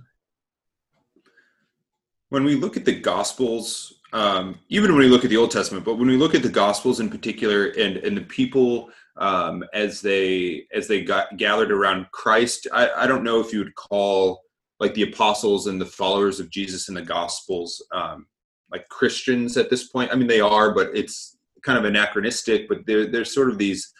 When 2.29 2.45
we 2.45 2.57
look 2.57 2.77
at 2.77 2.85
the 2.85 2.99
Gospels, 2.99 4.01
um, 4.13 4.59
even 4.69 4.93
when 4.93 5.01
we 5.01 5.09
look 5.09 5.25
at 5.25 5.31
the 5.31 5.37
Old 5.37 5.51
Testament, 5.51 5.85
but 5.85 5.95
when 5.95 6.09
we 6.09 6.17
look 6.17 6.35
at 6.35 6.43
the 6.43 6.49
Gospels 6.49 7.01
in 7.01 7.09
particular, 7.09 7.67
and 7.67 7.99
and 7.99 8.17
the 8.17 8.23
people 8.23 8.91
um, 9.17 9.65
as 9.73 10.01
they 10.01 10.67
as 10.75 10.89
they 10.89 11.03
got 11.03 11.37
gathered 11.37 11.71
around 11.71 12.11
Christ, 12.13 12.67
I, 12.73 12.91
I 12.91 13.07
don't 13.07 13.25
know 13.25 13.41
if 13.41 13.53
you 13.53 13.61
would 13.61 13.75
call 13.75 14.43
like 14.81 14.95
the 14.95 15.05
apostles 15.05 15.69
and 15.69 15.81
the 15.81 15.87
followers 15.87 16.41
of 16.41 16.51
Jesus 16.51 16.89
in 16.89 16.95
the 16.95 17.03
Gospels 17.03 17.85
um, 17.93 18.27
like 18.71 18.89
Christians 18.89 19.57
at 19.57 19.71
this 19.71 19.89
point. 19.89 20.11
I 20.13 20.17
mean, 20.17 20.27
they 20.27 20.41
are, 20.41 20.75
but 20.75 20.91
it's 20.95 21.37
kind 21.63 21.79
of 21.79 21.85
anachronistic. 21.85 22.69
But 22.69 22.87
there, 22.87 23.07
there's 23.07 23.35
sort 23.35 23.51
of 23.51 23.59
these 23.59 23.93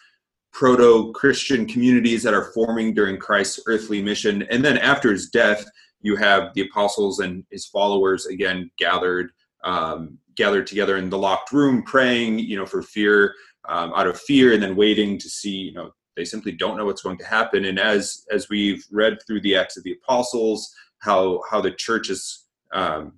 proto-Christian 0.57 1.67
communities 1.67 2.23
that 2.23 2.33
are 2.33 2.51
forming 2.51 2.91
during 2.91 3.15
Christ's 3.15 3.59
earthly 3.67 4.01
mission, 4.01 4.41
and 4.49 4.65
then 4.65 4.79
after 4.79 5.11
his 5.11 5.29
death, 5.29 5.63
you 6.01 6.15
have 6.15 6.51
the 6.55 6.61
apostles 6.61 7.19
and 7.19 7.45
his 7.51 7.67
followers 7.67 8.25
again 8.25 8.71
gathered 8.79 9.29
um, 9.63 10.17
gathered 10.35 10.65
together 10.65 10.97
in 10.97 11.11
the 11.11 11.17
locked 11.17 11.51
room, 11.51 11.83
praying, 11.83 12.39
you 12.39 12.57
know, 12.57 12.65
for 12.65 12.81
fear, 12.81 13.35
um, 13.69 13.93
out 13.95 14.07
of 14.07 14.19
fear, 14.19 14.53
and 14.53 14.63
then 14.63 14.75
waiting 14.75 15.19
to 15.19 15.29
see, 15.29 15.51
you 15.51 15.73
know, 15.73 15.91
they 16.15 16.25
simply 16.25 16.51
don't 16.51 16.75
know 16.75 16.85
what's 16.85 17.03
going 17.03 17.19
to 17.19 17.25
happen. 17.25 17.65
And 17.65 17.77
as 17.77 18.25
as 18.31 18.49
we've 18.49 18.83
read 18.91 19.19
through 19.27 19.41
the 19.41 19.55
Acts 19.55 19.77
of 19.77 19.83
the 19.83 19.95
Apostles, 20.03 20.73
how 20.99 21.39
how 21.51 21.61
the 21.61 21.71
church 21.71 22.09
is 22.09 22.47
um, 22.73 23.13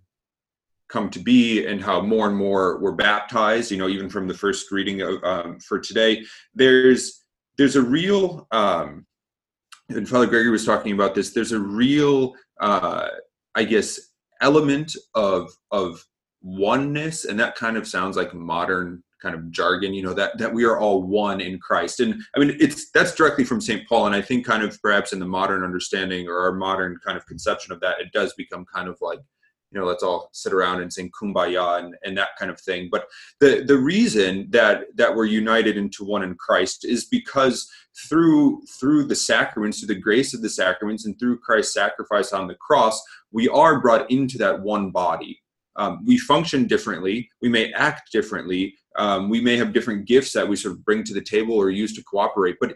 come 0.90 1.10
to 1.12 1.20
be 1.20 1.66
and 1.66 1.82
how 1.82 2.02
more 2.02 2.28
and 2.28 2.36
more 2.36 2.80
were 2.80 2.92
baptized 2.92 3.72
you 3.72 3.78
know 3.78 3.88
even 3.88 4.10
from 4.10 4.28
the 4.28 4.34
first 4.34 4.72
reading 4.72 5.02
of, 5.02 5.24
um, 5.24 5.60
for 5.60 5.78
today 5.78 6.26
there's 6.56 7.19
there's 7.60 7.76
a 7.76 7.82
real 7.82 8.48
um, 8.52 9.06
and 9.90 10.08
father 10.08 10.26
gregory 10.26 10.50
was 10.50 10.66
talking 10.66 10.94
about 10.94 11.14
this 11.14 11.32
there's 11.32 11.52
a 11.52 11.60
real 11.60 12.34
uh, 12.62 13.10
i 13.54 13.64
guess 13.64 14.00
element 14.42 14.96
of 15.14 15.52
of 15.70 16.04
oneness 16.42 17.26
and 17.26 17.38
that 17.38 17.56
kind 17.56 17.76
of 17.76 17.86
sounds 17.86 18.16
like 18.16 18.34
modern 18.34 19.04
kind 19.22 19.36
of 19.36 19.52
jargon 19.52 19.94
you 19.94 20.02
know 20.02 20.14
that 20.14 20.38
that 20.38 20.52
we 20.52 20.64
are 20.64 20.80
all 20.80 21.04
one 21.04 21.42
in 21.42 21.60
christ. 21.60 22.00
And 22.00 22.22
i 22.34 22.40
mean 22.40 22.56
it's 22.62 22.90
that's 22.92 23.14
directly 23.14 23.44
from 23.44 23.60
st 23.60 23.86
paul 23.90 24.06
and 24.06 24.16
i 24.16 24.22
think 24.22 24.46
kind 24.46 24.64
of 24.64 24.82
perhaps 24.82 25.12
in 25.12 25.20
the 25.20 25.26
modern 25.26 25.62
understanding 25.62 26.30
or 26.30 26.40
our 26.40 26.54
modern 26.54 26.98
kind 27.06 27.18
of 27.18 27.26
conception 27.26 27.74
of 27.74 27.82
that 27.82 28.00
it 28.00 28.14
does 28.14 28.34
become 28.36 28.66
kind 28.74 28.88
of 28.88 28.98
like 29.02 29.20
you 29.72 29.80
know 29.80 29.86
let's 29.86 30.04
all 30.04 30.30
sit 30.34 30.54
around 30.54 30.82
and 30.82 30.92
sing 30.92 31.12
kumbaya 31.12 31.80
and, 31.80 31.96
and 32.04 32.18
that 32.18 32.30
kind 32.38 32.52
of 32.52 32.60
thing. 32.60 32.90
But 32.92 33.06
the 33.40 33.64
the 33.66 33.78
reason 33.78 34.48
that 34.52 34.86
that 34.96 35.16
we're 35.16 35.26
united 35.26 35.78
into 35.78 36.04
one 36.04 36.24
in 36.24 36.36
christ 36.36 36.86
is 36.86 37.06
because 37.06 37.70
through 38.08 38.62
through 38.80 39.04
the 39.04 39.16
sacraments 39.16 39.80
through 39.80 39.94
the 39.94 40.02
grace 40.02 40.34
of 40.34 40.42
the 40.42 40.50
sacraments 40.50 41.06
and 41.06 41.20
through 41.20 41.40
christ's 41.40 41.74
sacrifice 41.74 42.32
on 42.32 42.48
the 42.48 42.56
cross 42.56 43.02
we 43.32 43.48
are 43.50 43.80
brought 43.80 44.10
into 44.10 44.38
that 44.40 44.62
one 44.62 44.92
body. 44.92 45.42
Um, 45.76 46.04
we 46.06 46.18
function 46.18 46.68
differently. 46.68 47.30
We 47.42 47.50
may 47.50 47.72
act 47.74 48.12
differently. 48.12 48.76
Um, 48.98 49.30
we 49.30 49.40
may 49.40 49.56
have 49.58 49.72
different 49.72 50.08
gifts 50.08 50.34
that 50.34 50.48
we 50.48 50.56
sort 50.56 50.76
of 50.76 50.84
bring 50.84 51.04
to 51.06 51.14
the 51.14 51.22
table 51.22 51.56
or 51.56 51.70
use 51.70 51.94
to 51.96 52.04
cooperate. 52.04 52.58
But 52.60 52.76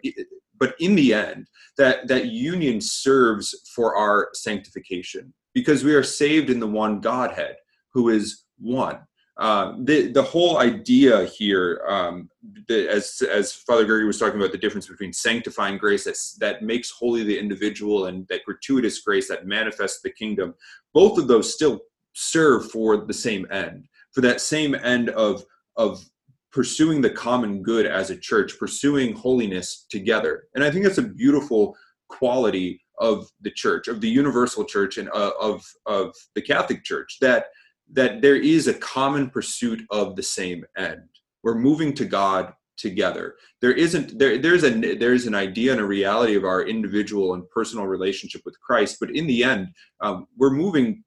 but 0.59 0.75
in 0.79 0.95
the 0.95 1.13
end 1.13 1.47
that 1.77 2.07
that 2.07 2.27
union 2.27 2.79
serves 2.79 3.55
for 3.75 3.97
our 3.97 4.29
sanctification 4.33 5.33
because 5.53 5.83
we 5.83 5.93
are 5.93 6.03
saved 6.03 6.49
in 6.49 6.59
the 6.59 6.67
one 6.67 6.99
Godhead 6.99 7.55
who 7.93 8.09
is 8.09 8.45
one. 8.59 8.99
uh, 9.37 9.73
the 9.79 10.11
the 10.11 10.21
whole 10.21 10.59
idea 10.59 11.25
here, 11.25 11.83
um, 11.87 12.29
the, 12.67 12.87
as 12.87 13.21
as 13.31 13.51
Father 13.51 13.83
Gregory 13.83 14.05
was 14.05 14.19
talking 14.19 14.39
about 14.39 14.51
the 14.51 14.57
difference 14.59 14.87
between 14.87 15.11
sanctifying 15.11 15.77
grace 15.77 16.03
that 16.03 16.17
that 16.39 16.61
makes 16.61 16.91
holy 16.91 17.23
the 17.23 17.37
individual 17.37 18.05
and 18.05 18.27
that 18.27 18.45
gratuitous 18.45 18.99
grace 18.99 19.27
that 19.29 19.47
manifests 19.47 20.01
the 20.01 20.11
kingdom, 20.11 20.53
both 20.93 21.17
of 21.17 21.27
those 21.27 21.51
still 21.51 21.81
serve 22.13 22.69
for 22.69 23.05
the 23.07 23.13
same 23.13 23.47
end, 23.51 23.87
for 24.11 24.21
that 24.21 24.39
same 24.39 24.75
end 24.75 25.09
of 25.09 25.43
of 25.77 26.05
pursuing 26.51 27.01
the 27.01 27.09
common 27.09 27.63
good 27.63 27.87
as 27.87 28.11
a 28.11 28.17
church, 28.17 28.59
pursuing 28.59 29.15
holiness 29.15 29.87
together. 29.89 30.43
And 30.53 30.63
I 30.63 30.69
think 30.69 30.85
that's 30.85 30.99
a 30.99 31.01
beautiful 31.01 31.75
quality 32.07 32.82
of 32.99 33.27
the 33.41 33.51
church, 33.51 33.87
of 33.87 34.01
the 34.01 34.09
universal 34.09 34.63
church, 34.63 34.97
and 34.97 35.09
uh, 35.09 35.31
of 35.39 35.63
of 35.85 36.13
the 36.35 36.41
Catholic 36.41 36.83
Church 36.83 37.17
that 37.21 37.47
that 37.91 38.21
there 38.21 38.35
is 38.35 38.67
a 38.67 38.73
common 38.73 39.29
pursuit 39.29 39.83
of 39.91 40.15
the 40.15 40.23
same 40.23 40.63
end. 40.77 41.03
We're 41.43 41.59
moving 41.59 41.93
to 41.95 42.05
God 42.05 42.53
together. 42.77 43.35
There 43.61 43.71
isn't 43.71 44.17
there 44.17 44.37
there's 44.37 44.63
a 44.63 44.95
there's 44.95 45.25
an 45.25 45.35
idea 45.35 45.71
and 45.71 45.81
a 45.81 45.85
reality 45.85 46.35
of 46.35 46.43
our 46.43 46.63
individual 46.63 47.33
and 47.33 47.49
personal 47.49 47.85
relationship 47.85 48.41
with 48.45 48.59
Christ, 48.59 48.97
but 48.99 49.15
in 49.15 49.27
the 49.27 49.43
end, 49.43 49.69
um, 50.01 50.27
we're 50.37 50.51
moving 50.51 51.03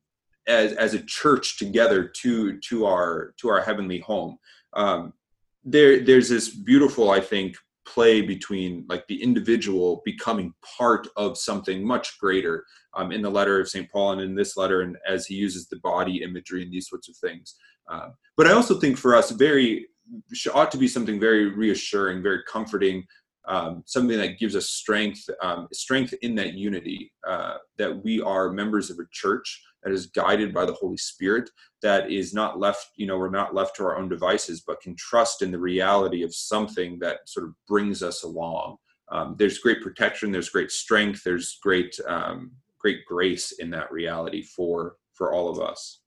as 0.46 0.72
as 0.72 0.94
a 0.94 1.02
church 1.02 1.58
together 1.58 2.04
to 2.22 2.58
to 2.60 2.86
our 2.86 3.34
to 3.40 3.48
our 3.48 3.60
heavenly 3.60 4.00
home. 4.00 4.38
Um, 4.74 5.12
there 5.64 6.00
there's 6.00 6.28
this 6.28 6.48
beautiful, 6.48 7.10
I 7.10 7.20
think, 7.20 7.56
play 7.86 8.20
between 8.20 8.84
like 8.88 9.06
the 9.06 9.22
individual 9.22 10.02
becoming 10.04 10.52
part 10.78 11.08
of 11.16 11.38
something 11.38 11.86
much 11.86 12.18
greater 12.18 12.64
um, 12.94 13.12
in 13.12 13.22
the 13.22 13.30
letter 13.30 13.60
of 13.60 13.68
St. 13.68 13.90
Paul 13.90 14.12
and 14.12 14.20
in 14.20 14.34
this 14.34 14.56
letter, 14.56 14.82
and 14.82 14.96
as 15.08 15.26
he 15.26 15.34
uses 15.34 15.68
the 15.68 15.78
body 15.80 16.22
imagery 16.22 16.62
and 16.62 16.72
these 16.72 16.88
sorts 16.88 17.08
of 17.08 17.16
things. 17.16 17.54
Uh, 17.90 18.08
but 18.36 18.46
I 18.46 18.52
also 18.52 18.78
think 18.78 18.98
for 18.98 19.14
us, 19.14 19.30
very 19.30 19.86
ought 20.52 20.70
to 20.70 20.78
be 20.78 20.88
something 20.88 21.18
very 21.18 21.50
reassuring, 21.50 22.22
very 22.22 22.42
comforting, 22.48 23.04
um, 23.48 23.82
something 23.86 24.18
that 24.18 24.38
gives 24.38 24.56
us 24.56 24.70
strength, 24.70 25.22
um, 25.42 25.68
strength 25.72 26.14
in 26.22 26.34
that 26.34 26.54
unity, 26.54 27.12
uh, 27.26 27.56
that 27.78 28.04
we 28.04 28.20
are 28.20 28.50
members 28.50 28.90
of 28.90 28.98
a 28.98 29.06
church 29.12 29.62
that 29.82 29.92
is 29.92 30.06
guided 30.06 30.52
by 30.52 30.64
the 30.64 30.74
Holy 30.74 30.96
Spirit, 30.96 31.50
that 31.82 32.10
is 32.10 32.34
not 32.34 32.58
left, 32.58 32.90
you 32.96 33.06
know, 33.06 33.18
we're 33.18 33.30
not 33.30 33.54
left 33.54 33.76
to 33.76 33.84
our 33.84 33.96
own 33.96 34.08
devices, 34.08 34.62
but 34.66 34.80
can 34.80 34.96
trust 34.96 35.42
in 35.42 35.50
the 35.50 35.58
reality 35.58 36.22
of 36.22 36.34
something 36.34 36.98
that 37.00 37.28
sort 37.28 37.46
of 37.46 37.54
brings 37.68 38.02
us 38.02 38.22
along. 38.22 38.76
Um, 39.10 39.36
there's 39.38 39.58
great 39.58 39.82
protection, 39.82 40.32
there's 40.32 40.48
great 40.48 40.72
strength, 40.72 41.22
there's 41.22 41.58
great, 41.62 41.98
um, 42.08 42.50
great 42.78 43.04
grace 43.06 43.52
in 43.52 43.70
that 43.70 43.90
reality 43.92 44.42
for 44.42 44.96
for 45.12 45.32
all 45.32 45.48
of 45.48 45.58
us. 45.60 46.00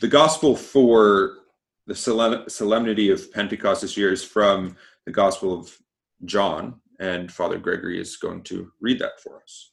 The 0.00 0.08
gospel 0.08 0.54
for 0.56 1.38
the 1.86 2.44
solemnity 2.48 3.10
of 3.10 3.32
Pentecost 3.32 3.82
this 3.82 3.96
year 3.96 4.12
is 4.12 4.22
from 4.22 4.76
the 5.06 5.12
Gospel 5.12 5.58
of 5.58 5.76
John, 6.24 6.80
and 7.00 7.32
Father 7.32 7.58
Gregory 7.58 8.00
is 8.00 8.16
going 8.16 8.42
to 8.44 8.70
read 8.80 8.98
that 9.00 9.20
for 9.20 9.42
us. 9.42 9.72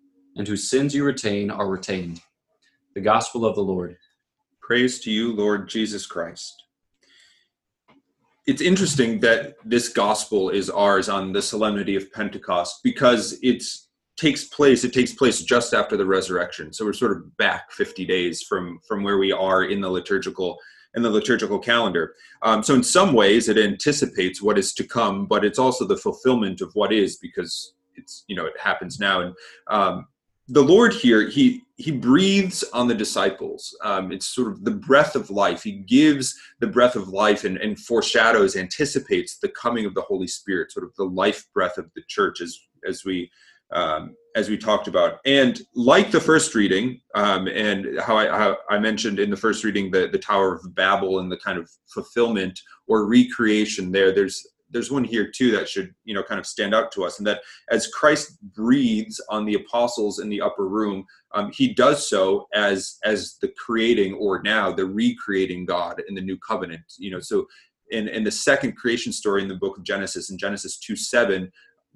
and 0.35 0.47
whose 0.47 0.69
sins 0.69 0.95
you 0.95 1.03
retain 1.03 1.51
are 1.51 1.67
retained. 1.67 2.21
The 2.95 3.01
Gospel 3.01 3.45
of 3.45 3.55
the 3.55 3.63
Lord. 3.63 3.97
Praise 4.61 4.99
to 5.01 5.11
you, 5.11 5.33
Lord 5.33 5.67
Jesus 5.67 6.05
Christ. 6.05 6.63
It's 8.47 8.61
interesting 8.61 9.19
that 9.19 9.55
this 9.63 9.89
gospel 9.89 10.49
is 10.49 10.69
ours 10.69 11.09
on 11.09 11.31
the 11.31 11.41
solemnity 11.41 11.95
of 11.95 12.11
Pentecost 12.11 12.79
because 12.83 13.37
it's 13.43 13.89
takes 14.17 14.43
place 14.43 14.83
it 14.83 14.93
takes 14.93 15.13
place 15.13 15.41
just 15.41 15.73
after 15.73 15.97
the 15.97 16.05
resurrection 16.05 16.71
so 16.71 16.85
we're 16.85 16.93
sort 16.93 17.11
of 17.11 17.35
back 17.37 17.71
50 17.71 18.05
days 18.05 18.43
from 18.43 18.79
from 18.87 19.03
where 19.03 19.17
we 19.17 19.31
are 19.31 19.63
in 19.63 19.81
the 19.81 19.89
liturgical 19.89 20.59
in 20.95 21.01
the 21.01 21.09
liturgical 21.09 21.57
calendar 21.57 22.13
um, 22.43 22.61
so 22.61 22.75
in 22.75 22.83
some 22.83 23.13
ways 23.13 23.49
it 23.49 23.57
anticipates 23.57 24.41
what 24.41 24.59
is 24.59 24.73
to 24.73 24.83
come 24.83 25.25
but 25.25 25.43
it's 25.43 25.57
also 25.57 25.87
the 25.87 25.97
fulfillment 25.97 26.61
of 26.61 26.69
what 26.73 26.93
is 26.93 27.17
because 27.17 27.73
it's 27.95 28.23
you 28.27 28.35
know 28.35 28.45
it 28.45 28.59
happens 28.59 28.99
now 28.99 29.21
and 29.21 29.33
um, 29.69 30.05
the 30.51 30.61
lord 30.61 30.93
here 30.93 31.27
he 31.27 31.63
he 31.77 31.91
breathes 31.91 32.63
on 32.73 32.87
the 32.87 32.95
disciples 32.95 33.75
um, 33.83 34.11
it's 34.11 34.27
sort 34.27 34.51
of 34.51 34.63
the 34.63 34.71
breath 34.71 35.15
of 35.15 35.29
life 35.29 35.63
he 35.63 35.71
gives 35.71 36.37
the 36.59 36.67
breath 36.67 36.95
of 36.95 37.07
life 37.07 37.43
and, 37.43 37.57
and 37.57 37.79
foreshadows 37.79 38.55
anticipates 38.55 39.37
the 39.39 39.49
coming 39.49 39.85
of 39.85 39.93
the 39.95 40.01
holy 40.01 40.27
spirit 40.27 40.71
sort 40.71 40.85
of 40.85 40.93
the 40.95 41.03
life 41.03 41.45
breath 41.53 41.77
of 41.77 41.89
the 41.95 42.03
church 42.07 42.41
as 42.41 42.59
as 42.87 43.03
we 43.05 43.29
um, 43.73 44.15
as 44.35 44.49
we 44.49 44.57
talked 44.57 44.87
about. 44.87 45.19
And 45.25 45.61
like 45.75 46.11
the 46.11 46.19
first 46.19 46.55
reading, 46.55 47.01
um, 47.15 47.47
and 47.47 47.99
how 47.99 48.17
I, 48.17 48.27
how 48.27 48.57
I, 48.69 48.79
mentioned 48.79 49.19
in 49.19 49.29
the 49.29 49.37
first 49.37 49.63
reading, 49.63 49.91
the, 49.91 50.07
the 50.11 50.17
Tower 50.17 50.55
of 50.55 50.75
Babel 50.75 51.19
and 51.19 51.31
the 51.31 51.37
kind 51.37 51.57
of 51.57 51.69
fulfillment 51.87 52.59
or 52.87 53.05
recreation 53.05 53.91
there, 53.91 54.11
there's 54.11 54.45
there's 54.71 54.91
one 54.91 55.03
here 55.03 55.29
too 55.29 55.51
that 55.51 55.69
should 55.69 55.93
you 56.03 56.13
know 56.13 56.23
kind 56.23 56.39
of 56.39 56.45
stand 56.45 56.73
out 56.73 56.91
to 56.93 57.03
us, 57.03 57.17
and 57.19 57.27
that 57.27 57.41
as 57.69 57.87
Christ 57.87 58.37
breathes 58.53 59.21
on 59.29 59.45
the 59.45 59.55
apostles 59.55 60.19
in 60.19 60.29
the 60.29 60.41
upper 60.41 60.67
room, 60.67 61.05
um, 61.33 61.51
he 61.53 61.73
does 61.73 62.09
so 62.09 62.47
as 62.53 62.97
as 63.03 63.37
the 63.41 63.49
creating 63.57 64.13
or 64.15 64.41
now 64.43 64.71
the 64.71 64.85
recreating 64.85 65.65
God 65.65 66.01
in 66.07 66.15
the 66.15 66.21
new 66.21 66.37
covenant. 66.37 66.81
You 66.97 67.11
know, 67.11 67.19
so 67.19 67.47
in 67.91 68.07
in 68.07 68.23
the 68.23 68.31
second 68.31 68.77
creation 68.77 69.11
story 69.11 69.41
in 69.41 69.47
the 69.47 69.55
book 69.55 69.77
of 69.77 69.83
Genesis, 69.83 70.29
in 70.29 70.37
Genesis 70.37 70.77
two 70.77 70.95
seven, 70.95 71.51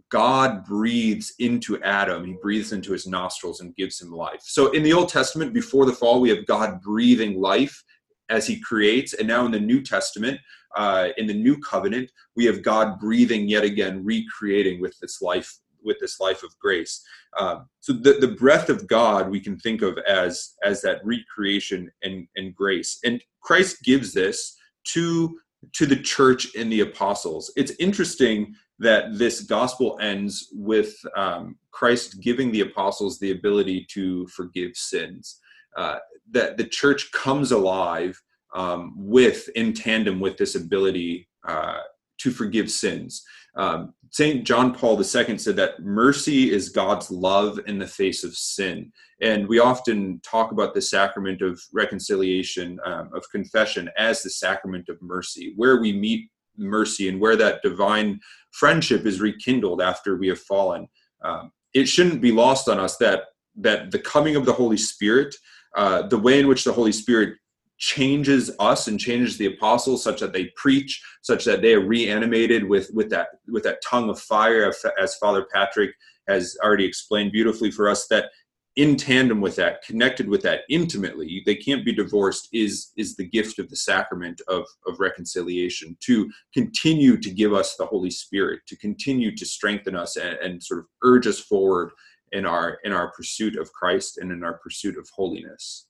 God 0.09 0.63
breathes 0.65 1.33
into 1.39 1.81
Adam. 1.81 2.25
He 2.25 2.35
breathes 2.41 2.71
into 2.71 2.91
his 2.91 3.07
nostrils 3.07 3.61
and 3.61 3.75
gives 3.75 4.01
him 4.01 4.11
life. 4.11 4.41
So 4.43 4.71
in 4.71 4.83
the 4.83 4.93
Old 4.93 5.09
Testament, 5.09 5.53
before 5.53 5.85
the 5.85 5.93
fall, 5.93 6.21
we 6.21 6.29
have 6.29 6.45
God 6.45 6.81
breathing 6.81 7.39
life 7.39 7.83
as 8.29 8.47
he 8.47 8.59
creates. 8.59 9.13
And 9.13 9.27
now 9.27 9.45
in 9.45 9.51
the 9.51 9.59
New 9.59 9.81
Testament, 9.81 10.39
uh, 10.75 11.09
in 11.17 11.27
the 11.27 11.33
new 11.33 11.57
covenant, 11.59 12.11
we 12.35 12.45
have 12.45 12.61
God 12.61 12.99
breathing 12.99 13.47
yet 13.47 13.63
again, 13.63 14.03
recreating 14.03 14.81
with 14.81 14.97
this 14.99 15.21
life 15.21 15.57
with 15.83 15.99
this 15.99 16.19
life 16.19 16.41
of 16.41 16.57
grace. 16.57 17.05
Um, 17.37 17.69
so 17.79 17.93
the, 17.93 18.13
the 18.13 18.29
breath 18.29 18.69
of 18.69 18.87
God 18.87 19.29
we 19.29 19.39
can 19.39 19.57
think 19.57 19.81
of 19.81 19.97
as 20.07 20.55
as 20.63 20.81
that 20.81 21.01
recreation 21.05 21.91
and, 22.03 22.27
and 22.35 22.55
grace. 22.55 22.99
And 23.05 23.23
Christ 23.41 23.83
gives 23.83 24.13
this 24.13 24.57
to 24.85 25.39
to 25.73 25.85
the 25.85 25.95
church 25.95 26.55
and 26.55 26.71
the 26.71 26.81
apostles. 26.81 27.51
It's 27.55 27.71
interesting 27.79 28.55
that 28.79 29.17
this 29.17 29.41
gospel 29.41 29.97
ends 30.01 30.49
with 30.53 30.93
um, 31.15 31.57
Christ 31.71 32.19
giving 32.21 32.51
the 32.51 32.61
apostles 32.61 33.19
the 33.19 33.31
ability 33.31 33.85
to 33.91 34.27
forgive 34.27 34.75
sins. 34.75 35.39
Uh, 35.77 35.97
that 36.31 36.57
the 36.57 36.65
church 36.65 37.11
comes 37.11 37.51
alive 37.51 38.21
um, 38.55 38.93
with, 38.95 39.49
in 39.49 39.73
tandem 39.73 40.19
with 40.19 40.37
this 40.37 40.55
ability 40.55 41.27
uh, 41.47 41.79
to 42.19 42.31
forgive 42.31 42.71
sins. 42.71 43.23
Um, 43.55 43.93
St. 44.11 44.45
John 44.45 44.73
Paul 44.73 44.97
II 44.97 45.37
said 45.37 45.57
that 45.57 45.81
mercy 45.81 46.51
is 46.51 46.69
God's 46.69 47.11
love 47.11 47.59
in 47.67 47.77
the 47.77 47.87
face 47.87 48.23
of 48.23 48.35
sin. 48.35 48.91
And 49.21 49.47
we 49.47 49.59
often 49.59 50.21
talk 50.23 50.51
about 50.51 50.73
the 50.73 50.81
sacrament 50.81 51.41
of 51.41 51.61
reconciliation, 51.73 52.79
um, 52.85 53.09
of 53.13 53.29
confession, 53.29 53.89
as 53.97 54.23
the 54.23 54.29
sacrament 54.29 54.89
of 54.89 55.01
mercy, 55.01 55.53
where 55.57 55.81
we 55.81 55.91
meet 55.91 56.29
mercy 56.57 57.09
and 57.09 57.19
where 57.19 57.35
that 57.35 57.61
divine 57.61 58.19
friendship 58.51 59.05
is 59.05 59.19
rekindled 59.19 59.81
after 59.81 60.15
we 60.15 60.29
have 60.29 60.39
fallen. 60.39 60.87
Um, 61.23 61.51
it 61.73 61.87
shouldn't 61.87 62.21
be 62.21 62.31
lost 62.31 62.69
on 62.69 62.79
us 62.79 62.97
that 62.97 63.23
that 63.57 63.91
the 63.91 63.99
coming 63.99 64.35
of 64.35 64.45
the 64.45 64.53
Holy 64.53 64.77
Spirit, 64.77 65.33
uh, 65.77 66.07
the 66.07 66.17
way 66.17 66.39
in 66.39 66.47
which 66.47 66.65
the 66.65 66.73
Holy 66.73 66.91
Spirit 66.91 67.37
changes 67.85 68.49
us 68.57 68.87
and 68.87 68.99
changes 68.99 69.37
the 69.37 69.45
apostles 69.45 70.03
such 70.03 70.19
that 70.19 70.33
they 70.33 70.45
preach 70.55 71.03
such 71.21 71.45
that 71.45 71.61
they 71.61 71.75
are 71.75 71.85
reanimated 71.85 72.67
with 72.67 72.89
with 72.95 73.11
that 73.11 73.27
with 73.47 73.61
that 73.61 73.77
tongue 73.87 74.09
of 74.09 74.19
fire 74.19 74.73
as 74.99 75.15
father 75.17 75.45
patrick 75.53 75.91
has 76.27 76.57
already 76.63 76.83
explained 76.83 77.31
beautifully 77.31 77.69
for 77.69 77.87
us 77.87 78.07
that 78.07 78.31
in 78.75 78.95
tandem 78.95 79.39
with 79.39 79.55
that 79.55 79.83
connected 79.83 80.27
with 80.27 80.41
that 80.41 80.61
intimately 80.67 81.43
they 81.45 81.53
can't 81.53 81.85
be 81.85 81.93
divorced 81.93 82.49
is 82.51 82.91
is 82.97 83.15
the 83.17 83.29
gift 83.29 83.59
of 83.59 83.69
the 83.69 83.75
sacrament 83.75 84.41
of 84.47 84.65
of 84.87 84.99
reconciliation 84.99 85.95
to 85.99 86.27
continue 86.55 87.15
to 87.15 87.29
give 87.29 87.53
us 87.53 87.75
the 87.75 87.85
holy 87.85 88.09
spirit 88.09 88.61
to 88.65 88.75
continue 88.77 89.35
to 89.35 89.45
strengthen 89.45 89.95
us 89.95 90.15
and, 90.15 90.39
and 90.39 90.63
sort 90.63 90.79
of 90.79 90.87
urge 91.03 91.27
us 91.27 91.39
forward 91.39 91.91
in 92.31 92.47
our 92.47 92.79
in 92.83 92.91
our 92.91 93.11
pursuit 93.11 93.55
of 93.55 93.71
christ 93.73 94.17
and 94.17 94.31
in 94.31 94.43
our 94.43 94.57
pursuit 94.57 94.97
of 94.97 95.07
holiness 95.15 95.85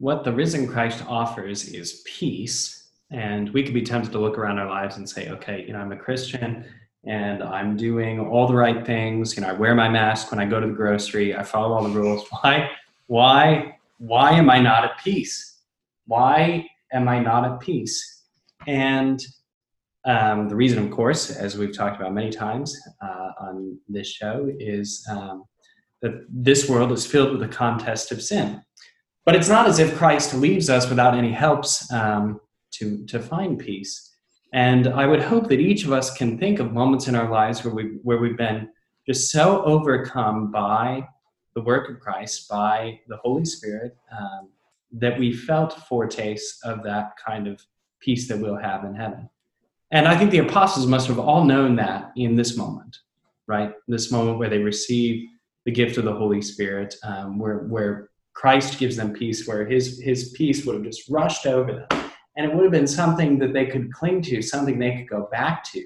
what 0.00 0.24
the 0.24 0.32
risen 0.32 0.66
Christ 0.66 1.04
offers 1.06 1.68
is 1.68 2.02
peace. 2.06 2.88
And 3.10 3.50
we 3.50 3.62
could 3.62 3.74
be 3.74 3.82
tempted 3.82 4.12
to 4.12 4.18
look 4.18 4.38
around 4.38 4.58
our 4.58 4.68
lives 4.68 4.96
and 4.96 5.08
say, 5.08 5.28
okay, 5.28 5.64
you 5.66 5.74
know, 5.74 5.78
I'm 5.78 5.92
a 5.92 5.96
Christian 5.96 6.64
and 7.04 7.42
I'm 7.42 7.76
doing 7.76 8.18
all 8.18 8.48
the 8.48 8.54
right 8.54 8.84
things. 8.84 9.36
You 9.36 9.42
know, 9.42 9.48
I 9.48 9.52
wear 9.52 9.74
my 9.74 9.90
mask 9.90 10.30
when 10.30 10.40
I 10.40 10.46
go 10.46 10.58
to 10.58 10.66
the 10.66 10.72
grocery. 10.72 11.36
I 11.36 11.42
follow 11.42 11.74
all 11.74 11.84
the 11.84 11.90
rules. 11.90 12.26
Why, 12.42 12.70
why, 13.08 13.76
why 13.98 14.32
am 14.32 14.48
I 14.48 14.60
not 14.60 14.84
at 14.84 14.98
peace? 15.02 15.58
Why 16.06 16.66
am 16.92 17.08
I 17.08 17.18
not 17.18 17.44
at 17.44 17.60
peace? 17.60 18.22
And 18.66 19.22
um, 20.06 20.48
the 20.48 20.56
reason, 20.56 20.78
of 20.78 20.90
course, 20.90 21.30
as 21.30 21.58
we've 21.58 21.76
talked 21.76 22.00
about 22.00 22.14
many 22.14 22.30
times 22.30 22.80
uh, 23.02 23.32
on 23.40 23.78
this 23.88 24.06
show, 24.06 24.48
is 24.58 25.04
um, 25.10 25.44
that 26.02 26.24
this 26.30 26.68
world 26.68 26.92
is 26.92 27.04
filled 27.04 27.32
with 27.32 27.42
a 27.42 27.52
contest 27.52 28.12
of 28.12 28.22
sin. 28.22 28.62
But 29.30 29.38
it's 29.38 29.48
not 29.48 29.68
as 29.68 29.78
if 29.78 29.96
Christ 29.96 30.34
leaves 30.34 30.68
us 30.68 30.88
without 30.88 31.14
any 31.14 31.30
helps 31.30 31.88
um, 31.92 32.40
to, 32.72 33.06
to 33.06 33.20
find 33.20 33.60
peace. 33.60 34.16
And 34.52 34.88
I 34.88 35.06
would 35.06 35.22
hope 35.22 35.48
that 35.50 35.60
each 35.60 35.84
of 35.84 35.92
us 35.92 36.12
can 36.12 36.36
think 36.36 36.58
of 36.58 36.72
moments 36.72 37.06
in 37.06 37.14
our 37.14 37.30
lives 37.30 37.64
where, 37.64 37.72
we, 37.72 38.00
where 38.02 38.18
we've 38.18 38.36
been 38.36 38.70
just 39.06 39.30
so 39.30 39.62
overcome 39.62 40.50
by 40.50 41.06
the 41.54 41.62
work 41.62 41.88
of 41.88 42.00
Christ, 42.00 42.48
by 42.48 42.98
the 43.06 43.18
Holy 43.18 43.44
Spirit, 43.44 43.96
um, 44.10 44.48
that 44.94 45.16
we 45.16 45.32
felt 45.32 45.74
foretastes 45.86 46.58
of 46.64 46.82
that 46.82 47.12
kind 47.24 47.46
of 47.46 47.64
peace 48.00 48.26
that 48.26 48.36
we'll 48.36 48.56
have 48.56 48.82
in 48.82 48.96
heaven. 48.96 49.30
And 49.92 50.08
I 50.08 50.18
think 50.18 50.32
the 50.32 50.38
apostles 50.38 50.88
must 50.88 51.06
have 51.06 51.20
all 51.20 51.44
known 51.44 51.76
that 51.76 52.10
in 52.16 52.34
this 52.34 52.56
moment, 52.56 52.98
right? 53.46 53.74
This 53.86 54.10
moment 54.10 54.40
where 54.40 54.50
they 54.50 54.58
receive 54.58 55.28
the 55.66 55.70
gift 55.70 55.98
of 55.98 56.04
the 56.04 56.12
Holy 56.12 56.42
Spirit, 56.42 56.96
um, 57.04 57.38
where, 57.38 57.58
where 57.58 58.09
Christ 58.34 58.78
gives 58.78 58.96
them 58.96 59.12
peace, 59.12 59.46
where 59.46 59.66
his, 59.66 60.00
his 60.00 60.30
peace 60.30 60.64
would 60.64 60.74
have 60.76 60.84
just 60.84 61.08
rushed 61.10 61.46
over 61.46 61.72
them. 61.72 62.10
And 62.36 62.46
it 62.46 62.54
would 62.54 62.62
have 62.62 62.72
been 62.72 62.86
something 62.86 63.38
that 63.38 63.52
they 63.52 63.66
could 63.66 63.92
cling 63.92 64.22
to, 64.22 64.40
something 64.40 64.78
they 64.78 64.96
could 64.96 65.08
go 65.08 65.28
back 65.30 65.64
to 65.72 65.84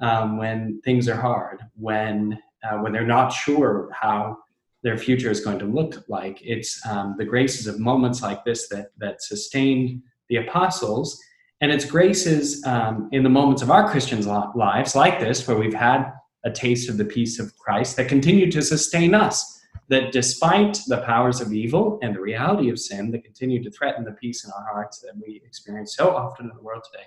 um, 0.00 0.36
when 0.36 0.80
things 0.84 1.08
are 1.08 1.20
hard, 1.20 1.62
when, 1.74 2.38
uh, 2.64 2.78
when 2.78 2.92
they're 2.92 3.06
not 3.06 3.30
sure 3.32 3.88
how 3.92 4.38
their 4.82 4.98
future 4.98 5.30
is 5.30 5.40
going 5.40 5.58
to 5.58 5.64
look 5.64 6.04
like. 6.08 6.38
It's 6.42 6.84
um, 6.86 7.14
the 7.18 7.24
graces 7.24 7.66
of 7.66 7.80
moments 7.80 8.22
like 8.22 8.44
this 8.44 8.68
that, 8.68 8.88
that 8.98 9.22
sustained 9.22 10.02
the 10.28 10.36
apostles. 10.36 11.20
And 11.60 11.72
it's 11.72 11.84
graces 11.84 12.64
um, 12.64 13.08
in 13.10 13.22
the 13.22 13.28
moments 13.28 13.62
of 13.62 13.70
our 13.70 13.90
Christians' 13.90 14.26
lives 14.26 14.94
like 14.94 15.18
this, 15.18 15.46
where 15.48 15.56
we've 15.56 15.74
had 15.74 16.12
a 16.44 16.50
taste 16.50 16.88
of 16.88 16.96
the 16.96 17.04
peace 17.04 17.40
of 17.40 17.56
Christ, 17.56 17.96
that 17.96 18.08
continue 18.08 18.50
to 18.52 18.62
sustain 18.62 19.14
us. 19.14 19.57
That 19.88 20.12
despite 20.12 20.80
the 20.86 20.98
powers 20.98 21.40
of 21.40 21.52
evil 21.52 21.98
and 22.02 22.14
the 22.14 22.20
reality 22.20 22.68
of 22.68 22.78
sin 22.78 23.10
that 23.12 23.24
continue 23.24 23.62
to 23.62 23.70
threaten 23.70 24.04
the 24.04 24.12
peace 24.12 24.44
in 24.44 24.50
our 24.50 24.66
hearts 24.70 25.00
that 25.00 25.14
we 25.16 25.40
experience 25.44 25.96
so 25.96 26.14
often 26.14 26.50
in 26.50 26.56
the 26.56 26.62
world 26.62 26.84
today, 26.92 27.04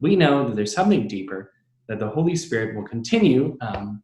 we 0.00 0.16
know 0.16 0.46
that 0.46 0.56
there's 0.56 0.74
something 0.74 1.06
deeper, 1.06 1.52
that 1.88 2.00
the 2.00 2.08
Holy 2.08 2.34
Spirit 2.34 2.74
will 2.74 2.84
continue 2.84 3.56
um, 3.60 4.02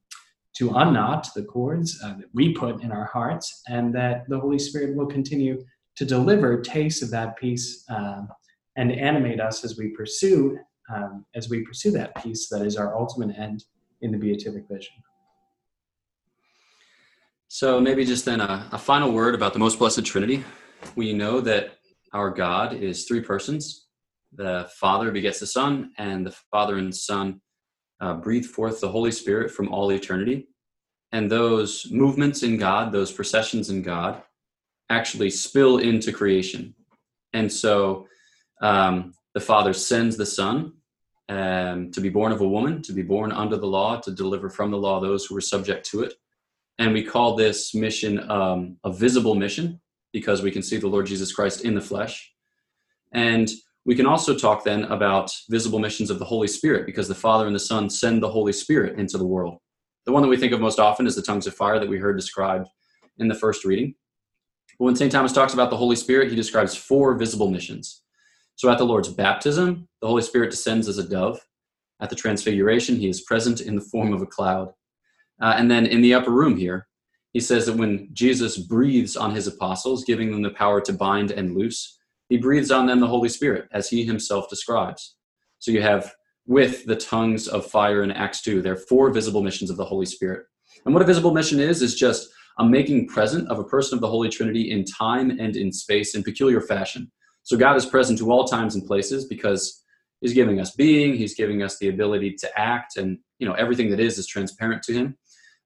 to 0.54 0.70
unknot 0.70 1.28
the 1.34 1.42
cords 1.42 2.00
uh, 2.04 2.14
that 2.18 2.28
we 2.32 2.52
put 2.52 2.82
in 2.82 2.92
our 2.92 3.06
hearts, 3.06 3.62
and 3.68 3.94
that 3.94 4.28
the 4.28 4.38
Holy 4.38 4.58
Spirit 4.58 4.96
will 4.96 5.06
continue 5.06 5.64
to 5.96 6.04
deliver 6.04 6.60
tastes 6.60 7.02
of 7.02 7.10
that 7.10 7.36
peace 7.36 7.84
um, 7.88 8.28
and 8.76 8.92
animate 8.92 9.40
us 9.40 9.64
as 9.64 9.76
we 9.76 9.88
pursue 9.88 10.58
um, 10.94 11.24
as 11.34 11.48
we 11.48 11.62
pursue 11.62 11.90
that 11.92 12.20
peace 12.22 12.48
that 12.48 12.62
is 12.62 12.76
our 12.76 12.96
ultimate 12.96 13.36
end 13.38 13.64
in 14.02 14.10
the 14.10 14.18
beatific 14.18 14.64
vision. 14.68 14.94
So 17.52 17.80
maybe 17.80 18.04
just 18.04 18.24
then 18.24 18.40
a, 18.40 18.68
a 18.70 18.78
final 18.78 19.10
word 19.10 19.34
about 19.34 19.54
the 19.54 19.58
most 19.58 19.80
blessed 19.80 20.04
Trinity. 20.06 20.44
We 20.94 21.12
know 21.12 21.40
that 21.40 21.78
our 22.12 22.30
God 22.30 22.74
is 22.74 23.06
three 23.06 23.22
persons. 23.22 23.88
The 24.32 24.70
Father 24.76 25.10
begets 25.10 25.40
the 25.40 25.48
Son, 25.48 25.90
and 25.98 26.24
the 26.24 26.30
Father 26.52 26.78
and 26.78 26.94
Son 26.94 27.40
uh, 28.00 28.14
breathe 28.14 28.44
forth 28.44 28.80
the 28.80 28.88
Holy 28.88 29.10
Spirit 29.10 29.50
from 29.50 29.68
all 29.68 29.90
eternity. 29.90 30.46
And 31.10 31.28
those 31.28 31.88
movements 31.90 32.44
in 32.44 32.56
God, 32.56 32.92
those 32.92 33.10
processions 33.10 33.68
in 33.68 33.82
God, 33.82 34.22
actually 34.88 35.30
spill 35.30 35.78
into 35.78 36.12
creation. 36.12 36.72
And 37.32 37.52
so 37.52 38.06
um, 38.62 39.12
the 39.34 39.40
Father 39.40 39.72
sends 39.72 40.16
the 40.16 40.24
Son 40.24 40.74
um, 41.28 41.90
to 41.90 42.00
be 42.00 42.10
born 42.10 42.30
of 42.30 42.42
a 42.42 42.48
woman, 42.48 42.80
to 42.82 42.92
be 42.92 43.02
born 43.02 43.32
under 43.32 43.56
the 43.56 43.66
law, 43.66 44.00
to 44.02 44.12
deliver 44.12 44.48
from 44.48 44.70
the 44.70 44.78
law 44.78 45.00
those 45.00 45.26
who 45.26 45.34
were 45.34 45.40
subject 45.40 45.84
to 45.86 46.04
it. 46.04 46.14
And 46.80 46.94
we 46.94 47.04
call 47.04 47.36
this 47.36 47.74
mission 47.74 48.28
um, 48.30 48.78
a 48.84 48.92
visible 48.92 49.34
mission 49.34 49.80
because 50.14 50.42
we 50.42 50.50
can 50.50 50.62
see 50.62 50.78
the 50.78 50.88
Lord 50.88 51.04
Jesus 51.04 51.30
Christ 51.30 51.60
in 51.60 51.74
the 51.74 51.80
flesh. 51.80 52.32
And 53.12 53.50
we 53.84 53.94
can 53.94 54.06
also 54.06 54.34
talk 54.34 54.64
then 54.64 54.84
about 54.84 55.30
visible 55.50 55.78
missions 55.78 56.08
of 56.08 56.18
the 56.18 56.24
Holy 56.24 56.48
Spirit 56.48 56.86
because 56.86 57.06
the 57.06 57.14
Father 57.14 57.46
and 57.46 57.54
the 57.54 57.60
Son 57.60 57.90
send 57.90 58.22
the 58.22 58.30
Holy 58.30 58.54
Spirit 58.54 58.98
into 58.98 59.18
the 59.18 59.26
world. 59.26 59.58
The 60.06 60.12
one 60.12 60.22
that 60.22 60.28
we 60.28 60.38
think 60.38 60.54
of 60.54 60.60
most 60.60 60.78
often 60.78 61.06
is 61.06 61.14
the 61.14 61.22
tongues 61.22 61.46
of 61.46 61.54
fire 61.54 61.78
that 61.78 61.88
we 61.88 61.98
heard 61.98 62.16
described 62.16 62.66
in 63.18 63.28
the 63.28 63.34
first 63.34 63.66
reading. 63.66 63.94
But 64.78 64.86
when 64.86 64.96
St. 64.96 65.12
Thomas 65.12 65.32
talks 65.32 65.52
about 65.52 65.68
the 65.68 65.76
Holy 65.76 65.96
Spirit, 65.96 66.30
he 66.30 66.36
describes 66.36 66.74
four 66.74 67.14
visible 67.14 67.50
missions. 67.50 68.02
So 68.56 68.70
at 68.70 68.78
the 68.78 68.86
Lord's 68.86 69.10
baptism, 69.10 69.86
the 70.00 70.08
Holy 70.08 70.22
Spirit 70.22 70.50
descends 70.50 70.88
as 70.88 70.96
a 70.96 71.06
dove. 71.06 71.40
At 72.00 72.08
the 72.08 72.16
transfiguration, 72.16 72.96
he 72.96 73.10
is 73.10 73.20
present 73.20 73.60
in 73.60 73.74
the 73.74 73.82
form 73.82 74.14
of 74.14 74.22
a 74.22 74.26
cloud. 74.26 74.72
Uh, 75.40 75.54
and 75.56 75.70
then 75.70 75.86
in 75.86 76.02
the 76.02 76.14
upper 76.14 76.30
room 76.30 76.56
here, 76.56 76.86
he 77.32 77.40
says 77.40 77.66
that 77.66 77.76
when 77.76 78.08
Jesus 78.12 78.58
breathes 78.58 79.16
on 79.16 79.34
his 79.34 79.46
apostles, 79.46 80.04
giving 80.04 80.32
them 80.32 80.42
the 80.42 80.50
power 80.50 80.80
to 80.80 80.92
bind 80.92 81.30
and 81.30 81.56
loose, 81.56 81.98
he 82.28 82.36
breathes 82.36 82.70
on 82.70 82.86
them 82.86 83.00
the 83.00 83.06
Holy 83.06 83.28
Spirit, 83.28 83.68
as 83.72 83.88
he 83.88 84.04
himself 84.04 84.48
describes. 84.48 85.16
So 85.58 85.70
you 85.70 85.82
have 85.82 86.12
with 86.46 86.86
the 86.86 86.96
tongues 86.96 87.46
of 87.46 87.66
fire 87.66 88.02
in 88.02 88.10
Acts 88.10 88.42
2, 88.42 88.62
there 88.62 88.72
are 88.72 88.76
four 88.76 89.10
visible 89.10 89.42
missions 89.42 89.70
of 89.70 89.76
the 89.76 89.84
Holy 89.84 90.06
Spirit. 90.06 90.46
And 90.84 90.94
what 90.94 91.02
a 91.02 91.06
visible 91.06 91.32
mission 91.32 91.60
is, 91.60 91.82
is 91.82 91.94
just 91.94 92.28
a 92.58 92.64
making 92.64 93.08
present 93.08 93.48
of 93.48 93.58
a 93.58 93.64
person 93.64 93.96
of 93.96 94.00
the 94.00 94.08
Holy 94.08 94.28
Trinity 94.28 94.70
in 94.70 94.84
time 94.84 95.30
and 95.30 95.56
in 95.56 95.72
space 95.72 96.14
in 96.14 96.22
peculiar 96.22 96.60
fashion. 96.60 97.10
So 97.42 97.56
God 97.56 97.76
is 97.76 97.86
present 97.86 98.18
to 98.18 98.30
all 98.30 98.44
times 98.44 98.74
and 98.74 98.86
places 98.86 99.26
because 99.26 99.82
he's 100.20 100.34
giving 100.34 100.60
us 100.60 100.72
being, 100.72 101.14
he's 101.14 101.34
giving 101.34 101.62
us 101.62 101.78
the 101.78 101.88
ability 101.88 102.36
to 102.40 102.58
act, 102.58 102.96
and 102.96 103.18
you 103.38 103.46
know 103.46 103.54
everything 103.54 103.90
that 103.90 104.00
is 104.00 104.18
is 104.18 104.26
transparent 104.26 104.82
to 104.84 104.92
him. 104.92 105.16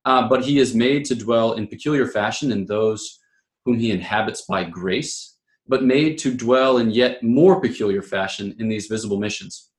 Uh, 0.05 0.29
but 0.29 0.45
he 0.45 0.59
is 0.59 0.75
made 0.75 1.05
to 1.07 1.15
dwell 1.15 1.55
in 1.55 1.67
peculiar 1.67 2.07
fashion 2.07 2.53
in 2.53 2.67
those 2.67 3.19
whom 3.65 3.79
he 3.79 3.91
inhabits 3.91 4.43
by 4.43 4.65
grace 4.65 5.35
but 5.67 5.85
made 5.85 6.19
to 6.19 6.35
dwell 6.35 6.79
in 6.79 6.91
yet 6.91 7.23
more 7.23 7.61
peculiar 7.61 8.03
fashion 8.03 8.55
in 8.59 8.69
these 8.69 8.87
visible 8.87 9.19
missions. 9.19 9.71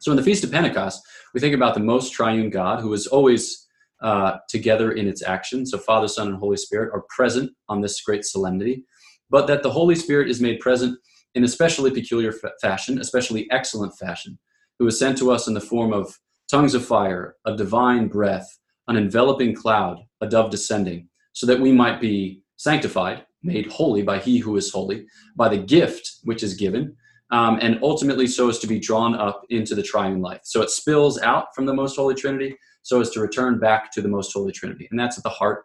So 0.00 0.10
in 0.10 0.16
the 0.16 0.22
Feast 0.22 0.44
of 0.44 0.50
Pentecost, 0.50 1.02
we 1.34 1.40
think 1.40 1.54
about 1.54 1.74
the 1.74 1.80
most 1.80 2.12
triune 2.12 2.50
God 2.50 2.80
who 2.80 2.92
is 2.94 3.06
always 3.06 3.66
uh, 4.02 4.38
together 4.48 4.92
in 4.92 5.06
its 5.06 5.22
action. 5.22 5.66
So 5.66 5.76
Father, 5.76 6.08
Son, 6.08 6.28
and 6.28 6.36
Holy 6.36 6.56
Spirit 6.56 6.90
are 6.94 7.04
present 7.14 7.50
on 7.68 7.82
this 7.82 8.00
great 8.00 8.24
solemnity, 8.24 8.84
but 9.28 9.46
that 9.46 9.62
the 9.62 9.70
Holy 9.70 9.94
Spirit 9.94 10.30
is 10.30 10.40
made 10.40 10.58
present 10.60 10.98
in 11.34 11.44
especially 11.44 11.90
peculiar 11.90 12.32
fa- 12.32 12.52
fashion, 12.62 12.98
especially 12.98 13.46
excellent 13.50 13.96
fashion, 13.98 14.38
who 14.78 14.86
is 14.86 14.98
sent 14.98 15.18
to 15.18 15.30
us 15.30 15.46
in 15.46 15.54
the 15.54 15.60
form 15.60 15.92
of 15.92 16.18
tongues 16.50 16.74
of 16.74 16.84
fire, 16.84 17.36
a 17.44 17.54
divine 17.54 18.08
breath, 18.08 18.58
an 18.90 18.96
enveloping 18.96 19.54
cloud, 19.54 20.00
a 20.20 20.28
dove 20.28 20.50
descending, 20.50 21.08
so 21.32 21.46
that 21.46 21.60
we 21.60 21.72
might 21.72 22.00
be 22.00 22.42
sanctified 22.56 23.24
made 23.42 23.66
holy 23.66 24.02
by 24.02 24.18
he 24.18 24.38
who 24.38 24.56
is 24.56 24.70
holy, 24.70 25.06
by 25.36 25.48
the 25.48 25.56
gift 25.56 26.18
which 26.24 26.42
is 26.42 26.54
given, 26.54 26.94
um, 27.30 27.58
and 27.62 27.78
ultimately 27.82 28.26
so 28.26 28.48
as 28.48 28.58
to 28.58 28.66
be 28.66 28.78
drawn 28.78 29.14
up 29.14 29.42
into 29.48 29.74
the 29.74 29.82
triune 29.82 30.20
life. 30.20 30.40
So 30.42 30.60
it 30.60 30.70
spills 30.70 31.18
out 31.20 31.54
from 31.54 31.64
the 31.64 31.72
most 31.72 31.96
holy 31.96 32.14
Trinity 32.14 32.56
so 32.82 33.00
as 33.00 33.10
to 33.10 33.20
return 33.20 33.58
back 33.58 33.92
to 33.92 34.02
the 34.02 34.08
most 34.08 34.32
holy 34.32 34.52
Trinity. 34.52 34.88
And 34.90 34.98
that's 34.98 35.16
at 35.16 35.24
the 35.24 35.30
heart 35.30 35.64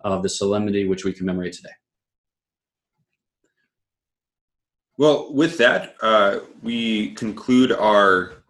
of 0.00 0.22
the 0.22 0.28
solemnity 0.28 0.86
which 0.86 1.04
we 1.04 1.12
commemorate 1.12 1.54
today. 1.54 1.70
Well, 4.98 5.32
with 5.32 5.58
that, 5.58 5.94
uh, 6.00 6.38
we 6.62 7.14
conclude 7.14 7.72
our 7.72 8.44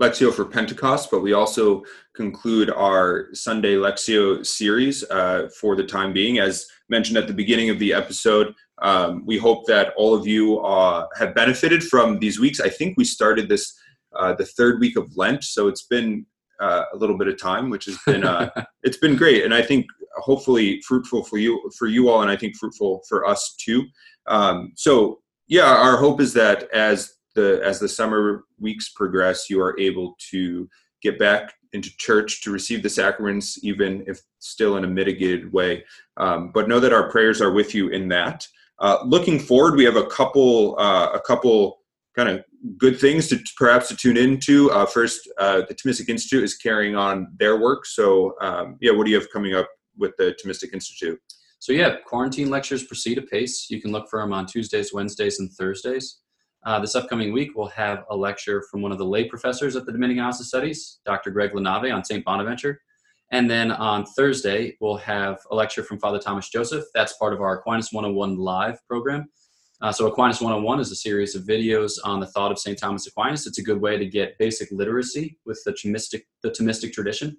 Lectio 0.00 0.32
for 0.32 0.44
Pentecost, 0.44 1.10
but 1.10 1.22
we 1.22 1.32
also 1.32 1.82
conclude 2.14 2.70
our 2.70 3.28
Sunday 3.32 3.76
Lectio 3.76 4.44
series 4.44 5.02
uh, 5.10 5.48
for 5.58 5.74
the 5.74 5.84
time 5.84 6.12
being. 6.12 6.38
As 6.38 6.66
mentioned 6.88 7.16
at 7.16 7.26
the 7.26 7.32
beginning 7.32 7.70
of 7.70 7.78
the 7.78 7.94
episode, 7.94 8.54
um, 8.82 9.24
we 9.24 9.38
hope 9.38 9.66
that 9.66 9.94
all 9.96 10.14
of 10.14 10.26
you 10.26 10.60
uh, 10.60 11.06
have 11.18 11.34
benefited 11.34 11.82
from 11.82 12.18
these 12.18 12.38
weeks. 12.38 12.60
I 12.60 12.68
think 12.68 12.96
we 12.96 13.04
started 13.04 13.48
this 13.48 13.74
uh, 14.14 14.34
the 14.34 14.44
third 14.44 14.80
week 14.80 14.96
of 14.96 15.14
Lent, 15.16 15.44
so 15.44 15.68
it's 15.68 15.86
been 15.86 16.26
uh, 16.60 16.84
a 16.92 16.96
little 16.96 17.18
bit 17.18 17.28
of 17.28 17.40
time, 17.40 17.70
which 17.70 17.86
has 17.86 17.98
been 18.06 18.24
uh, 18.24 18.50
it's 18.82 18.98
been 18.98 19.16
great, 19.16 19.44
and 19.44 19.54
I 19.54 19.62
think 19.62 19.86
hopefully 20.18 20.80
fruitful 20.82 21.24
for 21.24 21.38
you 21.38 21.70
for 21.78 21.86
you 21.86 22.10
all, 22.10 22.22
and 22.22 22.30
I 22.30 22.36
think 22.36 22.56
fruitful 22.56 23.02
for 23.08 23.26
us 23.26 23.54
too. 23.58 23.84
Um, 24.26 24.72
so 24.76 25.20
yeah, 25.48 25.66
our 25.66 25.96
hope 25.96 26.20
is 26.20 26.32
that 26.34 26.70
as 26.72 27.14
the 27.36 27.60
as 27.64 27.78
the 27.78 27.88
summer 27.88 28.44
weeks 28.58 28.88
progress, 28.88 29.48
you 29.48 29.62
are 29.62 29.78
able 29.78 30.16
to 30.30 30.68
get 31.02 31.18
back 31.20 31.54
into 31.72 31.96
church 31.98 32.42
to 32.42 32.50
receive 32.50 32.82
the 32.82 32.90
sacraments, 32.90 33.62
even 33.62 34.02
if 34.08 34.20
still 34.40 34.76
in 34.76 34.84
a 34.84 34.88
mitigated 34.88 35.52
way. 35.52 35.84
Um, 36.16 36.50
but 36.52 36.68
know 36.68 36.80
that 36.80 36.92
our 36.92 37.08
prayers 37.10 37.40
are 37.40 37.52
with 37.52 37.74
you 37.74 37.88
in 37.90 38.08
that. 38.08 38.48
Uh, 38.80 38.98
looking 39.04 39.38
forward, 39.38 39.76
we 39.76 39.84
have 39.84 39.96
a 39.96 40.06
couple 40.06 40.74
uh, 40.78 41.10
a 41.14 41.20
couple 41.20 41.78
kind 42.16 42.28
of 42.28 42.44
good 42.78 42.98
things 42.98 43.28
to 43.28 43.38
perhaps 43.56 43.88
to 43.88 43.96
tune 43.96 44.16
into. 44.16 44.70
Uh, 44.70 44.86
first, 44.86 45.28
uh, 45.38 45.62
the 45.68 45.74
Thomistic 45.74 46.08
Institute 46.08 46.42
is 46.42 46.56
carrying 46.56 46.96
on 46.96 47.28
their 47.38 47.60
work. 47.60 47.86
So, 47.86 48.34
um, 48.40 48.76
yeah, 48.80 48.92
what 48.92 49.04
do 49.04 49.10
you 49.10 49.20
have 49.20 49.30
coming 49.30 49.54
up 49.54 49.68
with 49.96 50.16
the 50.16 50.34
Thomistic 50.42 50.72
Institute? 50.72 51.20
So, 51.58 51.72
yeah, 51.72 51.96
quarantine 52.06 52.50
lectures 52.50 52.84
proceed 52.84 53.18
apace. 53.18 53.66
You 53.70 53.80
can 53.80 53.92
look 53.92 54.08
for 54.08 54.20
them 54.20 54.32
on 54.32 54.46
Tuesdays, 54.46 54.92
Wednesdays, 54.92 55.40
and 55.40 55.50
Thursdays. 55.52 56.20
Uh, 56.66 56.80
this 56.80 56.96
upcoming 56.96 57.32
week, 57.32 57.52
we'll 57.54 57.68
have 57.68 58.04
a 58.10 58.16
lecture 58.16 58.60
from 58.68 58.82
one 58.82 58.90
of 58.90 58.98
the 58.98 59.04
lay 59.04 59.22
professors 59.24 59.76
at 59.76 59.86
the 59.86 59.92
Dominican 59.92 60.24
House 60.24 60.40
of 60.40 60.46
Studies, 60.46 60.98
Dr. 61.06 61.30
Greg 61.30 61.52
LaNave 61.52 61.94
on 61.94 62.04
St. 62.04 62.24
Bonaventure. 62.24 62.80
And 63.30 63.48
then 63.48 63.70
on 63.70 64.04
Thursday, 64.04 64.76
we'll 64.80 64.96
have 64.96 65.38
a 65.52 65.54
lecture 65.54 65.84
from 65.84 66.00
Father 66.00 66.18
Thomas 66.18 66.48
Joseph. 66.48 66.84
That's 66.92 67.12
part 67.18 67.32
of 67.32 67.40
our 67.40 67.60
Aquinas 67.60 67.92
101 67.92 68.36
live 68.36 68.84
program. 68.88 69.26
Uh, 69.80 69.92
so 69.92 70.08
Aquinas 70.08 70.40
101 70.40 70.80
is 70.80 70.90
a 70.90 70.96
series 70.96 71.36
of 71.36 71.44
videos 71.44 71.98
on 72.02 72.18
the 72.18 72.26
thought 72.26 72.50
of 72.50 72.58
St. 72.58 72.76
Thomas 72.76 73.06
Aquinas. 73.06 73.46
It's 73.46 73.58
a 73.58 73.62
good 73.62 73.80
way 73.80 73.96
to 73.96 74.06
get 74.06 74.36
basic 74.38 74.68
literacy 74.72 75.38
with 75.46 75.62
the 75.64 75.70
Thomistic, 75.70 76.22
the 76.42 76.50
Thomistic 76.50 76.92
tradition. 76.92 77.36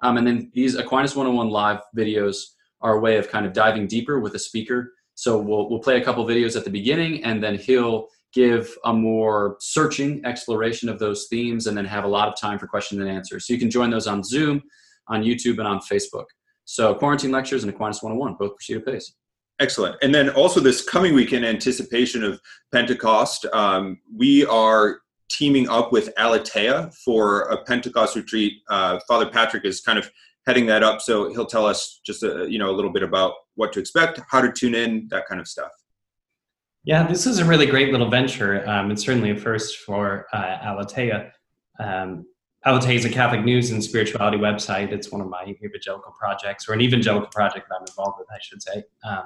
Um, 0.00 0.16
and 0.16 0.26
then 0.26 0.50
these 0.54 0.76
Aquinas 0.76 1.14
101 1.14 1.50
live 1.50 1.80
videos 1.94 2.36
are 2.80 2.94
a 2.94 3.00
way 3.00 3.18
of 3.18 3.28
kind 3.28 3.44
of 3.44 3.52
diving 3.52 3.86
deeper 3.86 4.18
with 4.18 4.34
a 4.34 4.38
speaker. 4.38 4.94
So 5.14 5.36
we'll, 5.36 5.68
we'll 5.68 5.80
play 5.80 6.00
a 6.00 6.04
couple 6.04 6.24
videos 6.24 6.56
at 6.56 6.64
the 6.64 6.70
beginning 6.70 7.22
and 7.22 7.44
then 7.44 7.58
he'll 7.58 8.08
give 8.32 8.74
a 8.84 8.92
more 8.92 9.56
searching 9.60 10.24
exploration 10.24 10.88
of 10.88 10.98
those 10.98 11.26
themes 11.28 11.66
and 11.66 11.76
then 11.76 11.84
have 11.84 12.04
a 12.04 12.08
lot 12.08 12.28
of 12.28 12.38
time 12.38 12.58
for 12.58 12.66
questions 12.66 13.00
and 13.00 13.10
answers. 13.10 13.46
So 13.46 13.52
you 13.52 13.58
can 13.58 13.70
join 13.70 13.90
those 13.90 14.06
on 14.06 14.22
Zoom, 14.22 14.62
on 15.08 15.22
YouTube, 15.22 15.58
and 15.58 15.68
on 15.68 15.80
Facebook. 15.80 16.24
So 16.64 16.94
Quarantine 16.94 17.30
Lectures 17.30 17.64
and 17.64 17.72
Aquinas 17.72 18.02
101 18.02 18.36
both 18.38 18.56
proceed 18.56 18.78
apace. 18.78 19.14
Excellent. 19.60 19.96
And 20.02 20.14
then 20.14 20.30
also 20.30 20.60
this 20.60 20.82
coming 20.82 21.14
week 21.14 21.32
in 21.32 21.44
anticipation 21.44 22.24
of 22.24 22.40
Pentecost, 22.72 23.46
um, 23.52 24.00
we 24.16 24.46
are 24.46 25.00
teaming 25.30 25.68
up 25.68 25.92
with 25.92 26.14
Aleteia 26.16 26.94
for 27.04 27.42
a 27.42 27.62
Pentecost 27.64 28.16
retreat. 28.16 28.54
Uh, 28.68 28.98
Father 29.06 29.28
Patrick 29.28 29.64
is 29.64 29.80
kind 29.80 29.98
of 29.98 30.10
heading 30.46 30.66
that 30.66 30.82
up, 30.82 31.00
so 31.00 31.30
he'll 31.32 31.46
tell 31.46 31.66
us 31.66 32.00
just 32.04 32.22
a, 32.22 32.46
you 32.50 32.58
know 32.58 32.70
a 32.70 32.72
little 32.72 32.92
bit 32.92 33.02
about 33.02 33.34
what 33.54 33.72
to 33.72 33.80
expect, 33.80 34.20
how 34.30 34.40
to 34.40 34.50
tune 34.50 34.74
in, 34.74 35.06
that 35.10 35.26
kind 35.26 35.40
of 35.40 35.46
stuff. 35.46 35.70
Yeah, 36.84 37.06
this 37.06 37.26
is 37.26 37.38
a 37.38 37.44
really 37.44 37.66
great 37.66 37.92
little 37.92 38.08
venture. 38.08 38.68
Um, 38.68 38.90
it's 38.90 39.02
certainly 39.04 39.30
a 39.30 39.36
first 39.36 39.78
for 39.78 40.26
uh, 40.32 40.58
Aleteia. 40.58 41.30
Um, 41.78 42.26
Aleteia 42.66 42.96
is 42.96 43.04
a 43.04 43.10
Catholic 43.10 43.44
news 43.44 43.70
and 43.70 43.82
spirituality 43.82 44.36
website. 44.36 44.90
It's 44.90 45.12
one 45.12 45.20
of 45.20 45.28
my 45.28 45.44
evangelical 45.44 46.12
projects, 46.18 46.68
or 46.68 46.72
an 46.72 46.80
evangelical 46.80 47.28
project 47.28 47.68
that 47.68 47.76
I'm 47.76 47.86
involved 47.88 48.18
with, 48.18 48.28
I 48.32 48.38
should 48.40 48.62
say. 48.62 48.84
Um, 49.04 49.24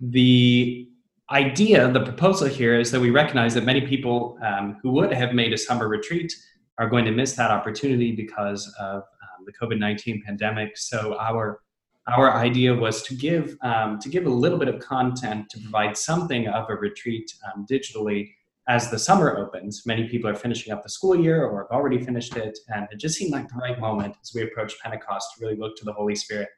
the 0.00 0.88
idea, 1.30 1.90
the 1.90 2.02
proposal 2.02 2.48
here 2.48 2.78
is 2.78 2.90
that 2.90 3.00
we 3.00 3.10
recognize 3.10 3.54
that 3.54 3.64
many 3.64 3.80
people 3.86 4.36
um, 4.44 4.78
who 4.82 4.90
would 4.92 5.12
have 5.12 5.32
made 5.32 5.52
a 5.52 5.58
summer 5.58 5.88
retreat 5.88 6.34
are 6.78 6.88
going 6.88 7.04
to 7.04 7.12
miss 7.12 7.34
that 7.34 7.52
opportunity 7.52 8.12
because 8.12 8.72
of 8.80 8.96
um, 8.96 9.46
the 9.46 9.52
COVID 9.52 9.78
19 9.78 10.22
pandemic. 10.26 10.76
So, 10.76 11.16
our 11.20 11.60
our 12.08 12.34
idea 12.34 12.74
was 12.74 13.02
to 13.02 13.14
give 13.14 13.56
um, 13.62 13.98
to 13.98 14.08
give 14.08 14.26
a 14.26 14.30
little 14.30 14.58
bit 14.58 14.68
of 14.68 14.78
content 14.80 15.48
to 15.50 15.60
provide 15.60 15.96
something 15.96 16.48
of 16.48 16.68
a 16.68 16.74
retreat 16.74 17.32
um, 17.46 17.66
digitally 17.70 18.30
as 18.68 18.90
the 18.90 18.98
summer 18.98 19.36
opens. 19.36 19.82
Many 19.86 20.08
people 20.08 20.28
are 20.30 20.34
finishing 20.34 20.72
up 20.72 20.82
the 20.82 20.88
school 20.88 21.16
year 21.16 21.44
or 21.44 21.62
have 21.62 21.76
already 21.76 22.02
finished 22.02 22.36
it, 22.36 22.58
and 22.74 22.86
it 22.90 22.98
just 22.98 23.16
seemed 23.16 23.32
like 23.32 23.48
the 23.48 23.56
right 23.56 23.78
moment 23.78 24.16
as 24.22 24.32
we 24.34 24.42
approach 24.42 24.78
Pentecost 24.80 25.28
to 25.34 25.44
really 25.44 25.56
look 25.56 25.76
to 25.76 25.84
the 25.84 25.92
Holy 25.92 26.14
Spirit. 26.14 26.48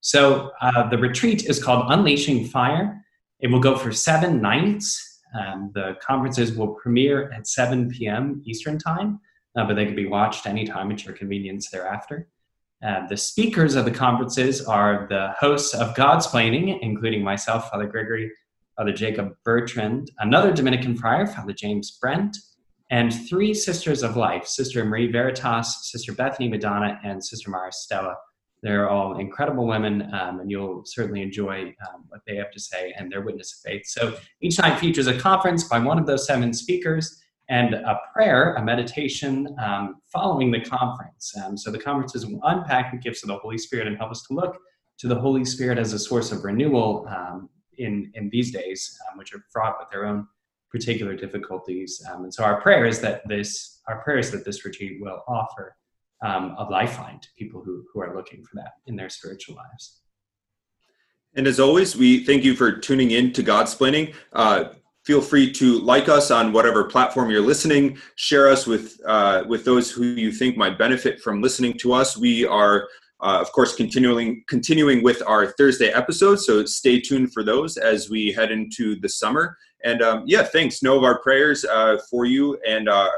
So 0.00 0.52
uh, 0.60 0.88
the 0.88 0.98
retreat 0.98 1.46
is 1.46 1.62
called 1.62 1.86
Unleashing 1.90 2.46
Fire. 2.46 3.04
It 3.40 3.48
will 3.48 3.60
go 3.60 3.76
for 3.76 3.92
seven 3.92 4.40
nights. 4.40 5.20
Um, 5.38 5.70
the 5.74 5.96
conferences 6.00 6.56
will 6.56 6.74
premiere 6.74 7.30
at 7.32 7.46
7 7.46 7.90
p.m. 7.90 8.42
Eastern 8.46 8.78
Time, 8.78 9.20
uh, 9.56 9.66
but 9.66 9.74
they 9.74 9.84
can 9.84 9.96
be 9.96 10.06
watched 10.06 10.46
anytime 10.46 10.90
at 10.90 11.04
your 11.04 11.14
convenience 11.14 11.70
thereafter. 11.70 12.28
Uh, 12.86 13.06
the 13.08 13.16
speakers 13.16 13.74
of 13.74 13.84
the 13.84 13.90
conferences 13.90 14.64
are 14.64 15.06
the 15.08 15.34
hosts 15.38 15.74
of 15.74 15.96
Godsplaining, 15.96 16.78
including 16.80 17.24
myself, 17.24 17.70
Father 17.70 17.86
Gregory, 17.86 18.30
Father 18.76 18.92
Jacob 18.92 19.34
Bertrand, 19.44 20.12
another 20.20 20.52
Dominican 20.52 20.96
friar, 20.96 21.26
Father 21.26 21.52
James 21.52 21.98
Brent, 22.00 22.36
and 22.90 23.12
three 23.28 23.52
Sisters 23.52 24.02
of 24.04 24.16
Life, 24.16 24.46
Sister 24.46 24.84
Marie 24.84 25.10
Veritas, 25.10 25.90
Sister 25.90 26.12
Bethany 26.12 26.48
Madonna, 26.48 27.00
and 27.04 27.22
Sister 27.22 27.50
Mara 27.50 27.72
Stella. 27.72 28.14
They're 28.62 28.88
all 28.88 29.18
incredible 29.18 29.66
women, 29.66 30.12
um, 30.14 30.40
and 30.40 30.50
you'll 30.50 30.82
certainly 30.84 31.22
enjoy 31.22 31.74
um, 31.88 32.04
what 32.08 32.20
they 32.26 32.36
have 32.36 32.50
to 32.52 32.60
say 32.60 32.94
and 32.96 33.10
their 33.10 33.22
witness 33.22 33.54
of 33.54 33.70
faith. 33.70 33.86
So 33.86 34.16
each 34.40 34.58
night 34.58 34.78
features 34.78 35.06
a 35.06 35.18
conference 35.18 35.64
by 35.64 35.80
one 35.80 35.98
of 35.98 36.06
those 36.06 36.26
seven 36.26 36.52
speakers 36.52 37.20
and 37.48 37.74
a 37.74 38.00
prayer, 38.12 38.54
a 38.54 38.62
meditation 38.62 39.56
um, 39.62 40.02
following 40.12 40.50
the 40.50 40.60
conference. 40.60 41.32
Um, 41.42 41.56
so 41.56 41.70
the 41.70 41.78
conferences 41.78 42.26
will 42.26 42.40
unpack 42.44 42.92
the 42.92 42.98
gifts 42.98 43.22
of 43.22 43.28
the 43.28 43.38
Holy 43.38 43.56
Spirit 43.58 43.86
and 43.86 43.96
help 43.96 44.10
us 44.10 44.22
to 44.24 44.34
look 44.34 44.58
to 44.98 45.08
the 45.08 45.14
Holy 45.14 45.44
Spirit 45.44 45.78
as 45.78 45.92
a 45.92 45.98
source 45.98 46.30
of 46.32 46.44
renewal 46.44 47.06
um, 47.08 47.48
in, 47.78 48.10
in 48.14 48.28
these 48.30 48.50
days, 48.50 48.98
um, 49.10 49.18
which 49.18 49.34
are 49.34 49.42
fraught 49.50 49.76
with 49.78 49.88
their 49.90 50.04
own 50.04 50.26
particular 50.70 51.16
difficulties. 51.16 52.02
and 52.06 52.32
so 52.32 52.44
our 52.44 52.60
prayer 52.60 52.84
is 52.84 53.00
that 53.00 53.26
this, 53.26 53.80
our 53.88 54.02
prayer 54.02 54.18
is 54.18 54.30
that 54.30 54.44
this 54.44 54.66
retreat 54.66 55.00
will 55.00 55.22
offer 55.26 55.76
um, 56.22 56.54
a 56.58 56.64
lifeline 56.64 57.18
to 57.20 57.28
people 57.38 57.62
who, 57.64 57.84
who 57.92 58.00
are 58.00 58.14
looking 58.14 58.44
for 58.44 58.56
that 58.56 58.72
in 58.86 58.96
their 58.96 59.08
spiritual 59.08 59.54
lives. 59.54 60.00
And 61.34 61.46
as 61.46 61.60
always, 61.60 61.96
we 61.96 62.24
thank 62.24 62.44
you 62.44 62.54
for 62.54 62.72
tuning 62.72 63.12
in 63.12 63.32
to 63.34 63.42
Godsplaining. 63.42 64.14
Uh, 64.32 64.70
feel 65.08 65.22
free 65.22 65.50
to 65.50 65.78
like 65.78 66.06
us 66.06 66.30
on 66.30 66.52
whatever 66.52 66.84
platform 66.84 67.30
you're 67.30 67.40
listening. 67.40 67.96
Share 68.16 68.46
us 68.46 68.66
with 68.66 69.00
uh, 69.06 69.42
with 69.48 69.64
those 69.64 69.90
who 69.90 70.02
you 70.02 70.30
think 70.30 70.54
might 70.58 70.76
benefit 70.76 71.18
from 71.22 71.40
listening 71.40 71.78
to 71.78 71.94
us. 71.94 72.18
We 72.18 72.46
are, 72.46 72.86
uh, 73.22 73.38
of 73.40 73.50
course, 73.52 73.74
continuing 73.74 74.44
continuing 74.48 75.02
with 75.02 75.22
our 75.26 75.46
Thursday 75.52 75.88
episodes. 75.88 76.44
So 76.44 76.66
stay 76.66 77.00
tuned 77.00 77.32
for 77.32 77.42
those 77.42 77.78
as 77.78 78.10
we 78.10 78.32
head 78.32 78.52
into 78.52 79.00
the 79.00 79.08
summer. 79.08 79.56
And 79.82 80.02
um, 80.02 80.24
yeah, 80.26 80.42
thanks. 80.42 80.82
Know 80.82 80.98
of 80.98 81.04
our 81.04 81.22
prayers 81.22 81.64
uh, 81.64 81.96
for 82.10 82.26
you, 82.26 82.58
and 82.68 82.86
uh, 82.90 83.08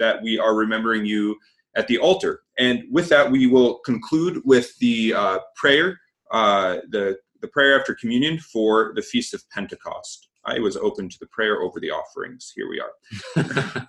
that 0.00 0.20
we 0.20 0.40
are 0.40 0.56
remembering 0.56 1.06
you 1.06 1.36
at 1.76 1.86
the 1.86 1.98
altar. 1.98 2.42
And 2.58 2.82
with 2.90 3.08
that, 3.10 3.30
we 3.30 3.46
will 3.46 3.78
conclude 3.90 4.42
with 4.44 4.76
the 4.78 5.14
uh, 5.14 5.38
prayer, 5.54 6.00
uh, 6.32 6.78
the, 6.88 7.18
the 7.40 7.48
prayer 7.48 7.78
after 7.78 7.94
communion 7.94 8.40
for 8.40 8.92
the 8.96 9.02
Feast 9.02 9.32
of 9.32 9.48
Pentecost. 9.50 10.25
I 10.46 10.58
was 10.58 10.76
open 10.76 11.08
to 11.08 11.18
the 11.20 11.26
prayer 11.26 11.60
over 11.60 11.80
the 11.80 11.90
offerings. 11.90 12.52
Here 12.54 12.68
we 12.68 12.80
are. 12.80 13.88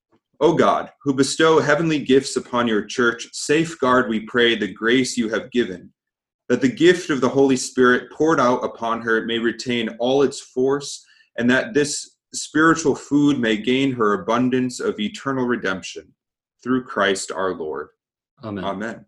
o 0.40 0.54
God, 0.54 0.90
who 1.02 1.12
bestow 1.12 1.60
heavenly 1.60 1.98
gifts 1.98 2.36
upon 2.36 2.66
your 2.66 2.84
church, 2.84 3.28
safeguard, 3.32 4.08
we 4.08 4.20
pray, 4.20 4.54
the 4.56 4.72
grace 4.72 5.16
you 5.16 5.28
have 5.28 5.50
given, 5.50 5.92
that 6.48 6.60
the 6.60 6.68
gift 6.68 7.10
of 7.10 7.20
the 7.20 7.28
Holy 7.28 7.56
Spirit 7.56 8.10
poured 8.10 8.40
out 8.40 8.64
upon 8.64 9.02
her 9.02 9.24
may 9.26 9.38
retain 9.38 9.90
all 9.98 10.22
its 10.22 10.40
force, 10.40 11.04
and 11.38 11.48
that 11.50 11.74
this 11.74 12.16
spiritual 12.32 12.94
food 12.94 13.38
may 13.38 13.56
gain 13.56 13.92
her 13.92 14.14
abundance 14.14 14.80
of 14.80 14.98
eternal 14.98 15.44
redemption 15.44 16.12
through 16.62 16.84
Christ 16.84 17.30
our 17.32 17.54
Lord. 17.54 17.88
Amen. 18.42 18.64
Amen. 18.64 19.04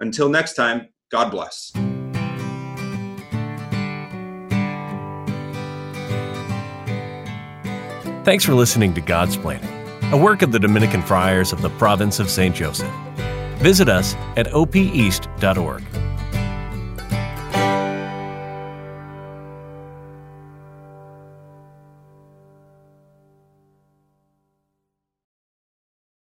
Until 0.00 0.28
next 0.28 0.54
time, 0.54 0.88
God 1.10 1.30
bless. 1.30 1.72
Thanks 8.28 8.44
for 8.44 8.52
listening 8.52 8.92
to 8.92 9.00
Godsplaining, 9.00 10.12
a 10.12 10.16
work 10.18 10.42
of 10.42 10.52
the 10.52 10.58
Dominican 10.58 11.00
Friars 11.00 11.50
of 11.50 11.62
the 11.62 11.70
Province 11.70 12.20
of 12.20 12.28
St. 12.28 12.54
Joseph. 12.54 12.92
Visit 13.56 13.88
us 13.88 14.14
at 14.36 14.48
opeast.org. 14.48 15.82